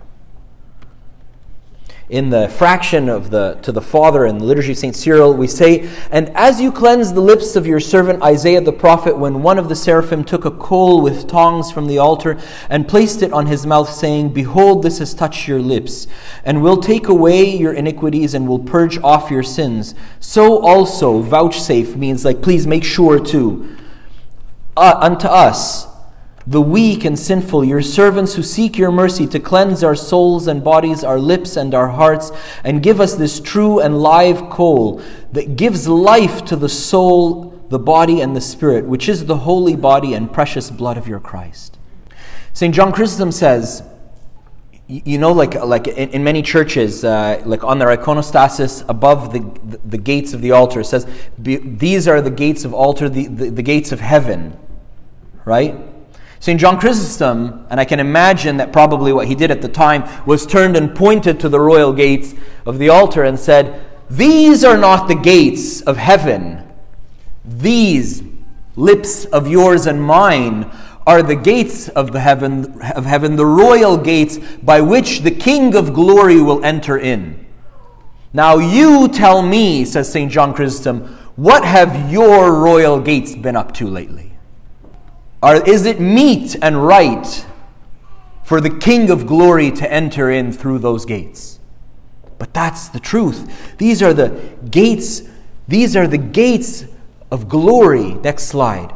[2.10, 5.46] in the fraction of the to the Father in the liturgy of Saint Cyril, we
[5.46, 9.60] say, "And as you cleanse the lips of your servant Isaiah the prophet, when one
[9.60, 12.38] of the seraphim took a coal with tongs from the altar
[12.68, 16.08] and placed it on his mouth, saying, Behold, this has touched your lips,
[16.44, 19.94] and will take away your iniquities and will purge off your sins.
[20.20, 23.68] So also vouchsafe means like, please make sure to
[24.76, 25.89] uh, unto us."
[26.50, 30.64] The weak and sinful, your servants who seek your mercy to cleanse our souls and
[30.64, 32.32] bodies, our lips and our hearts,
[32.64, 35.00] and give us this true and live coal
[35.32, 39.76] that gives life to the soul, the body, and the spirit, which is the holy
[39.76, 41.78] body and precious blood of your Christ.
[42.52, 42.74] St.
[42.74, 43.84] John Chrysostom says,
[44.88, 49.40] you know, like, like in, in many churches, uh, like on their iconostasis above the,
[49.70, 51.06] the, the, gates of the altar, it says,
[51.38, 54.58] These are the gates of altar, the, the, the gates of heaven
[55.50, 55.76] right?
[56.40, 56.60] St.
[56.60, 60.46] John Chrysostom, and I can imagine that probably what he did at the time, was
[60.46, 62.34] turned and pointed to the royal gates
[62.66, 66.64] of the altar and said, These are not the gates of heaven.
[67.44, 68.24] These
[68.78, 70.72] lips of yours and mine
[71.06, 75.76] are the gates of the heaven of heaven, the royal gates by which the King
[75.76, 77.46] of glory will enter in.
[78.32, 80.32] Now you tell me, says St.
[80.32, 84.29] John Chrysostom, what have your royal gates been up to lately?
[85.44, 87.46] Is it meet and right
[88.44, 91.60] for the King of glory to enter in through those gates?
[92.38, 93.78] But that's the truth.
[93.78, 95.24] These are the gates,
[95.68, 96.86] these are the gates
[97.32, 98.16] of glory.
[98.16, 98.94] Next slide.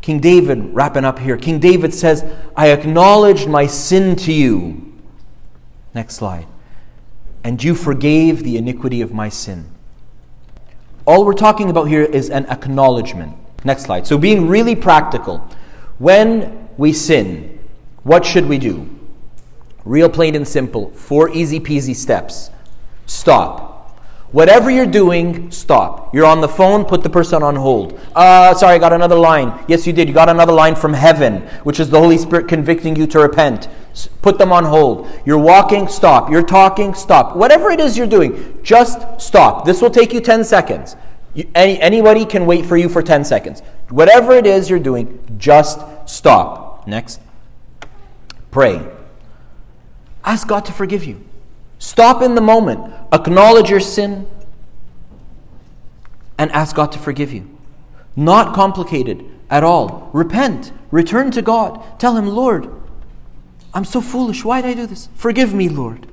[0.00, 2.24] King David, wrapping up here, King David says,
[2.56, 4.94] I acknowledged my sin to you.
[5.94, 6.46] Next slide
[7.42, 9.66] and you forgave the iniquity of my sin.
[11.06, 13.36] All we're talking about here is an acknowledgement.
[13.64, 14.06] Next slide.
[14.06, 15.46] So, being really practical,
[15.98, 17.58] when we sin,
[18.02, 18.88] what should we do?
[19.84, 22.50] Real plain and simple, four easy peasy steps.
[23.06, 23.70] Stop.
[24.32, 26.14] Whatever you're doing, stop.
[26.14, 27.98] You're on the phone, put the person on hold.
[28.14, 29.64] Uh, sorry, I got another line.
[29.66, 30.06] Yes, you did.
[30.06, 33.68] You got another line from heaven, which is the Holy Spirit convicting you to repent.
[34.22, 35.08] Put them on hold.
[35.24, 36.30] You're walking, stop.
[36.30, 37.34] You're talking, stop.
[37.34, 39.64] Whatever it is you're doing, just stop.
[39.64, 40.94] This will take you 10 seconds.
[41.34, 43.60] You, any, anybody can wait for you for 10 seconds.
[43.88, 46.86] Whatever it is you're doing, just stop.
[46.86, 47.20] Next.
[48.50, 48.86] Pray.
[50.24, 51.24] Ask God to forgive you.
[51.78, 54.26] Stop in the moment, acknowledge your sin,
[56.36, 57.56] and ask God to forgive you.
[58.14, 60.10] Not complicated at all.
[60.12, 61.98] Repent, return to God.
[61.98, 62.70] Tell Him, Lord,
[63.72, 64.44] I'm so foolish.
[64.44, 65.08] Why did I do this?
[65.14, 66.06] Forgive me, Lord.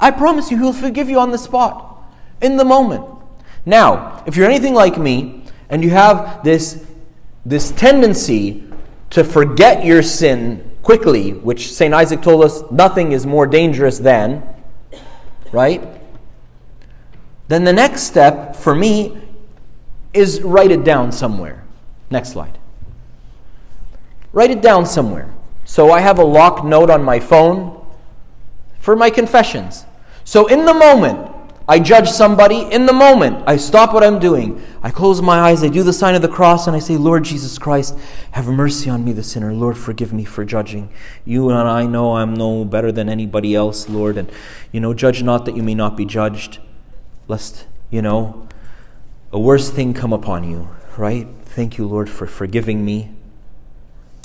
[0.00, 2.02] I promise you, He'll forgive you on the spot,
[2.40, 3.04] in the moment.
[3.66, 6.86] Now, if you're anything like me, and you have this,
[7.44, 8.64] this tendency
[9.10, 11.92] to forget your sin quickly, which St.
[11.92, 14.42] Isaac told us nothing is more dangerous than,
[15.52, 15.82] right?
[17.48, 19.20] Then the next step for me
[20.14, 21.64] is write it down somewhere.
[22.10, 22.58] Next slide.
[24.32, 25.34] Write it down somewhere.
[25.64, 27.84] So I have a locked note on my phone
[28.78, 29.84] for my confessions.
[30.24, 31.35] So in the moment,
[31.68, 32.60] I judge somebody.
[32.60, 34.62] In the moment, I stop what I'm doing.
[34.82, 37.24] I close my eyes, I do the sign of the cross, and I say, Lord
[37.24, 37.98] Jesus Christ,
[38.32, 39.52] have mercy on me, the sinner.
[39.52, 40.88] Lord, forgive me for judging.
[41.24, 44.16] You and I know I'm no better than anybody else, Lord.
[44.16, 44.30] And,
[44.70, 46.60] you know, judge not that you may not be judged,
[47.26, 48.46] lest, you know,
[49.32, 51.26] a worse thing come upon you, right?
[51.46, 53.10] Thank you, Lord, for forgiving me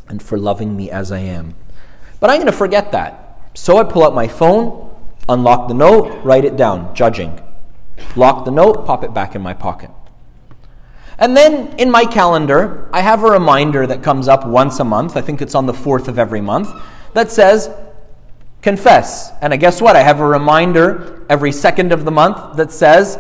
[0.08, 1.56] and for loving me as I am.
[2.20, 3.50] But I'm going to forget that.
[3.56, 4.91] So I pull out my phone,
[5.28, 7.42] unlock the note, write it down, judging.
[8.16, 9.90] Lock the note, pop it back in my pocket.
[11.18, 15.16] And then in my calendar, I have a reminder that comes up once a month.
[15.16, 16.70] I think it's on the fourth of every month
[17.14, 17.70] that says,
[18.62, 19.32] confess.
[19.42, 19.96] And I guess what?
[19.96, 23.20] I have a reminder every second of the month that says,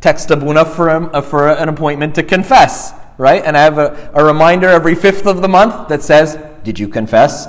[0.00, 3.44] text Abuna for, a, for an appointment to confess right?
[3.44, 6.88] And I have a, a reminder every fifth of the month that says, Did you
[6.88, 7.46] confess?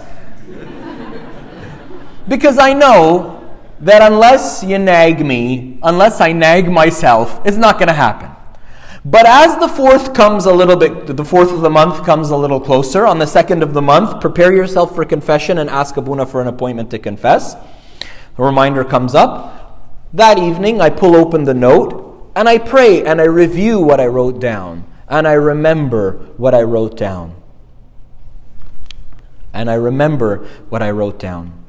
[2.27, 3.32] because I know
[3.85, 8.29] that unless you nag me, unless I nag myself, it's not going to happen.
[9.05, 12.37] But as the fourth comes a little bit, the fourth of the month comes a
[12.37, 16.25] little closer, on the second of the month, prepare yourself for confession and ask Abuna
[16.25, 17.55] for an appointment to confess.
[18.37, 19.81] The reminder comes up.
[20.13, 24.07] That evening, I pull open the note and I pray and I review what I
[24.07, 27.35] wrote down and I remember what I wrote down.
[29.51, 31.62] And I remember what I wrote down.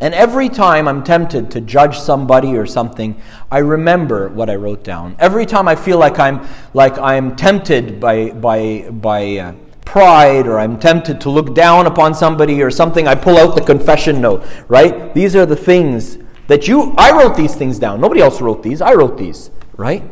[0.00, 3.20] And every time I'm tempted to judge somebody or something,
[3.50, 5.14] I remember what I wrote down.
[5.20, 9.52] Every time I feel like I'm like I'm tempted by by by uh,
[9.84, 13.62] pride or I'm tempted to look down upon somebody or something, I pull out the
[13.62, 15.14] confession note, right?
[15.14, 16.18] These are the things
[16.48, 18.00] that you I wrote these things down.
[18.00, 18.82] Nobody else wrote these.
[18.82, 20.02] I wrote these, right?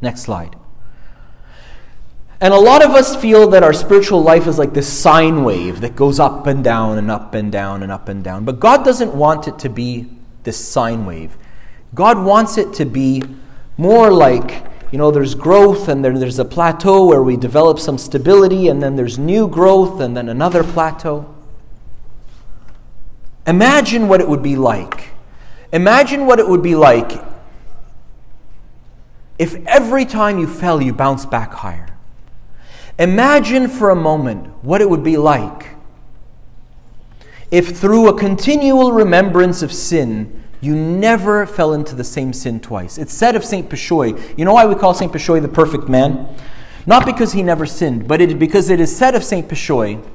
[0.00, 0.59] Next slide.
[2.42, 5.82] And a lot of us feel that our spiritual life is like this sine wave
[5.82, 8.44] that goes up and down and up and down and up and down.
[8.44, 10.08] But God doesn't want it to be
[10.44, 11.36] this sine wave.
[11.94, 13.22] God wants it to be
[13.76, 17.98] more like, you know, there's growth and then there's a plateau where we develop some
[17.98, 21.34] stability and then there's new growth and then another plateau.
[23.46, 25.08] Imagine what it would be like.
[25.72, 27.22] Imagine what it would be like
[29.38, 31.86] if every time you fell, you bounced back higher.
[33.00, 35.70] Imagine for a moment what it would be like
[37.50, 42.98] if, through a continual remembrance of sin, you never fell into the same sin twice.
[42.98, 43.68] It's said of St.
[43.68, 45.10] Peshoy, you know why we call St.
[45.10, 46.28] Peshoy the perfect man?
[46.86, 49.48] Not because he never sinned, but it, because it is said of St.
[49.48, 50.06] Peshoy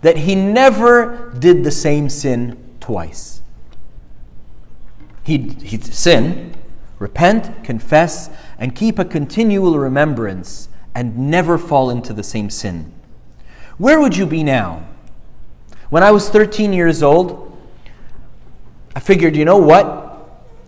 [0.00, 3.42] that he never did the same sin twice.
[5.24, 6.54] He'd, he'd sin,
[6.98, 12.92] repent, confess, and keep a continual remembrance and never fall into the same sin.
[13.78, 14.86] Where would you be now?
[15.88, 17.46] When I was 13 years old,
[18.94, 20.06] I figured, you know what?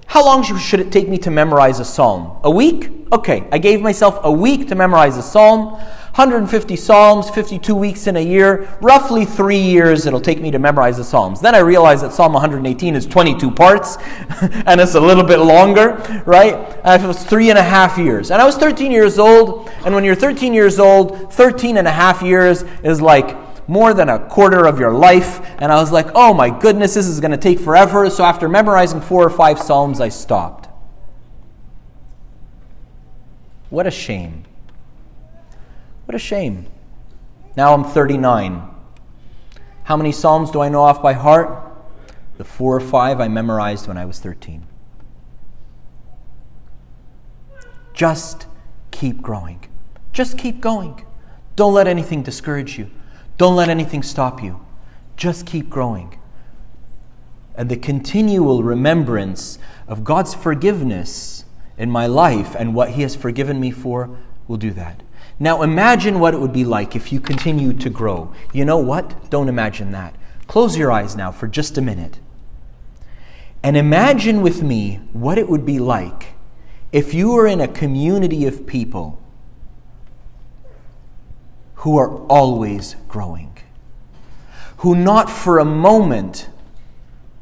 [0.06, 2.38] How long should it take me to memorize a psalm?
[2.44, 2.90] A week?
[3.12, 5.80] Okay, I gave myself a week to memorize a psalm.
[6.12, 10.98] 150 Psalms, 52 weeks in a year, roughly three years it'll take me to memorize
[10.98, 11.40] the Psalms.
[11.40, 13.96] Then I realized that Psalm 118 is 22 parts
[14.42, 16.78] and it's a little bit longer, right?
[16.84, 18.30] And it was three and a half years.
[18.30, 21.92] And I was 13 years old, and when you're 13 years old, 13 and a
[21.92, 23.34] half years is like
[23.66, 25.40] more than a quarter of your life.
[25.62, 28.10] And I was like, oh my goodness, this is going to take forever.
[28.10, 30.68] So after memorizing four or five Psalms, I stopped.
[33.70, 34.44] What a shame.
[36.12, 36.66] What a shame.
[37.56, 38.68] Now I'm 39.
[39.84, 41.72] How many Psalms do I know off by heart?
[42.36, 44.66] The four or five I memorized when I was 13.
[47.94, 48.46] Just
[48.90, 49.64] keep growing.
[50.12, 51.02] Just keep going.
[51.56, 52.90] Don't let anything discourage you.
[53.38, 54.60] Don't let anything stop you.
[55.16, 56.20] Just keep growing.
[57.54, 59.58] And the continual remembrance
[59.88, 61.46] of God's forgiveness
[61.78, 65.01] in my life and what He has forgiven me for will do that.
[65.38, 68.32] Now imagine what it would be like if you continued to grow.
[68.52, 69.30] You know what?
[69.30, 70.14] Don't imagine that.
[70.46, 72.18] Close your eyes now for just a minute.
[73.62, 76.34] And imagine with me what it would be like
[76.90, 79.18] if you were in a community of people
[81.76, 83.56] who are always growing,
[84.78, 86.48] who not for a moment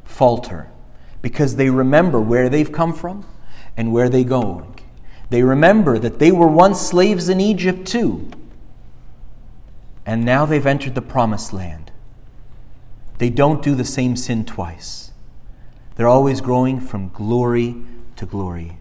[0.04, 0.70] falter
[1.22, 3.26] because they remember where they've come from
[3.76, 4.79] and where they're going.
[5.30, 8.30] They remember that they were once slaves in Egypt too,
[10.04, 11.92] and now they've entered the promised land.
[13.18, 15.12] They don't do the same sin twice.
[15.94, 17.76] They're always growing from glory
[18.16, 18.78] to glory.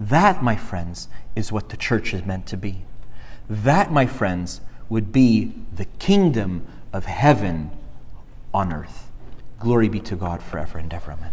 [0.00, 2.82] That, my friends, is what the church is meant to be.
[3.48, 7.70] That, my friends, would be the kingdom of heaven
[8.52, 9.10] on earth.
[9.60, 11.12] Glory be to God forever and ever.
[11.12, 11.32] Amen.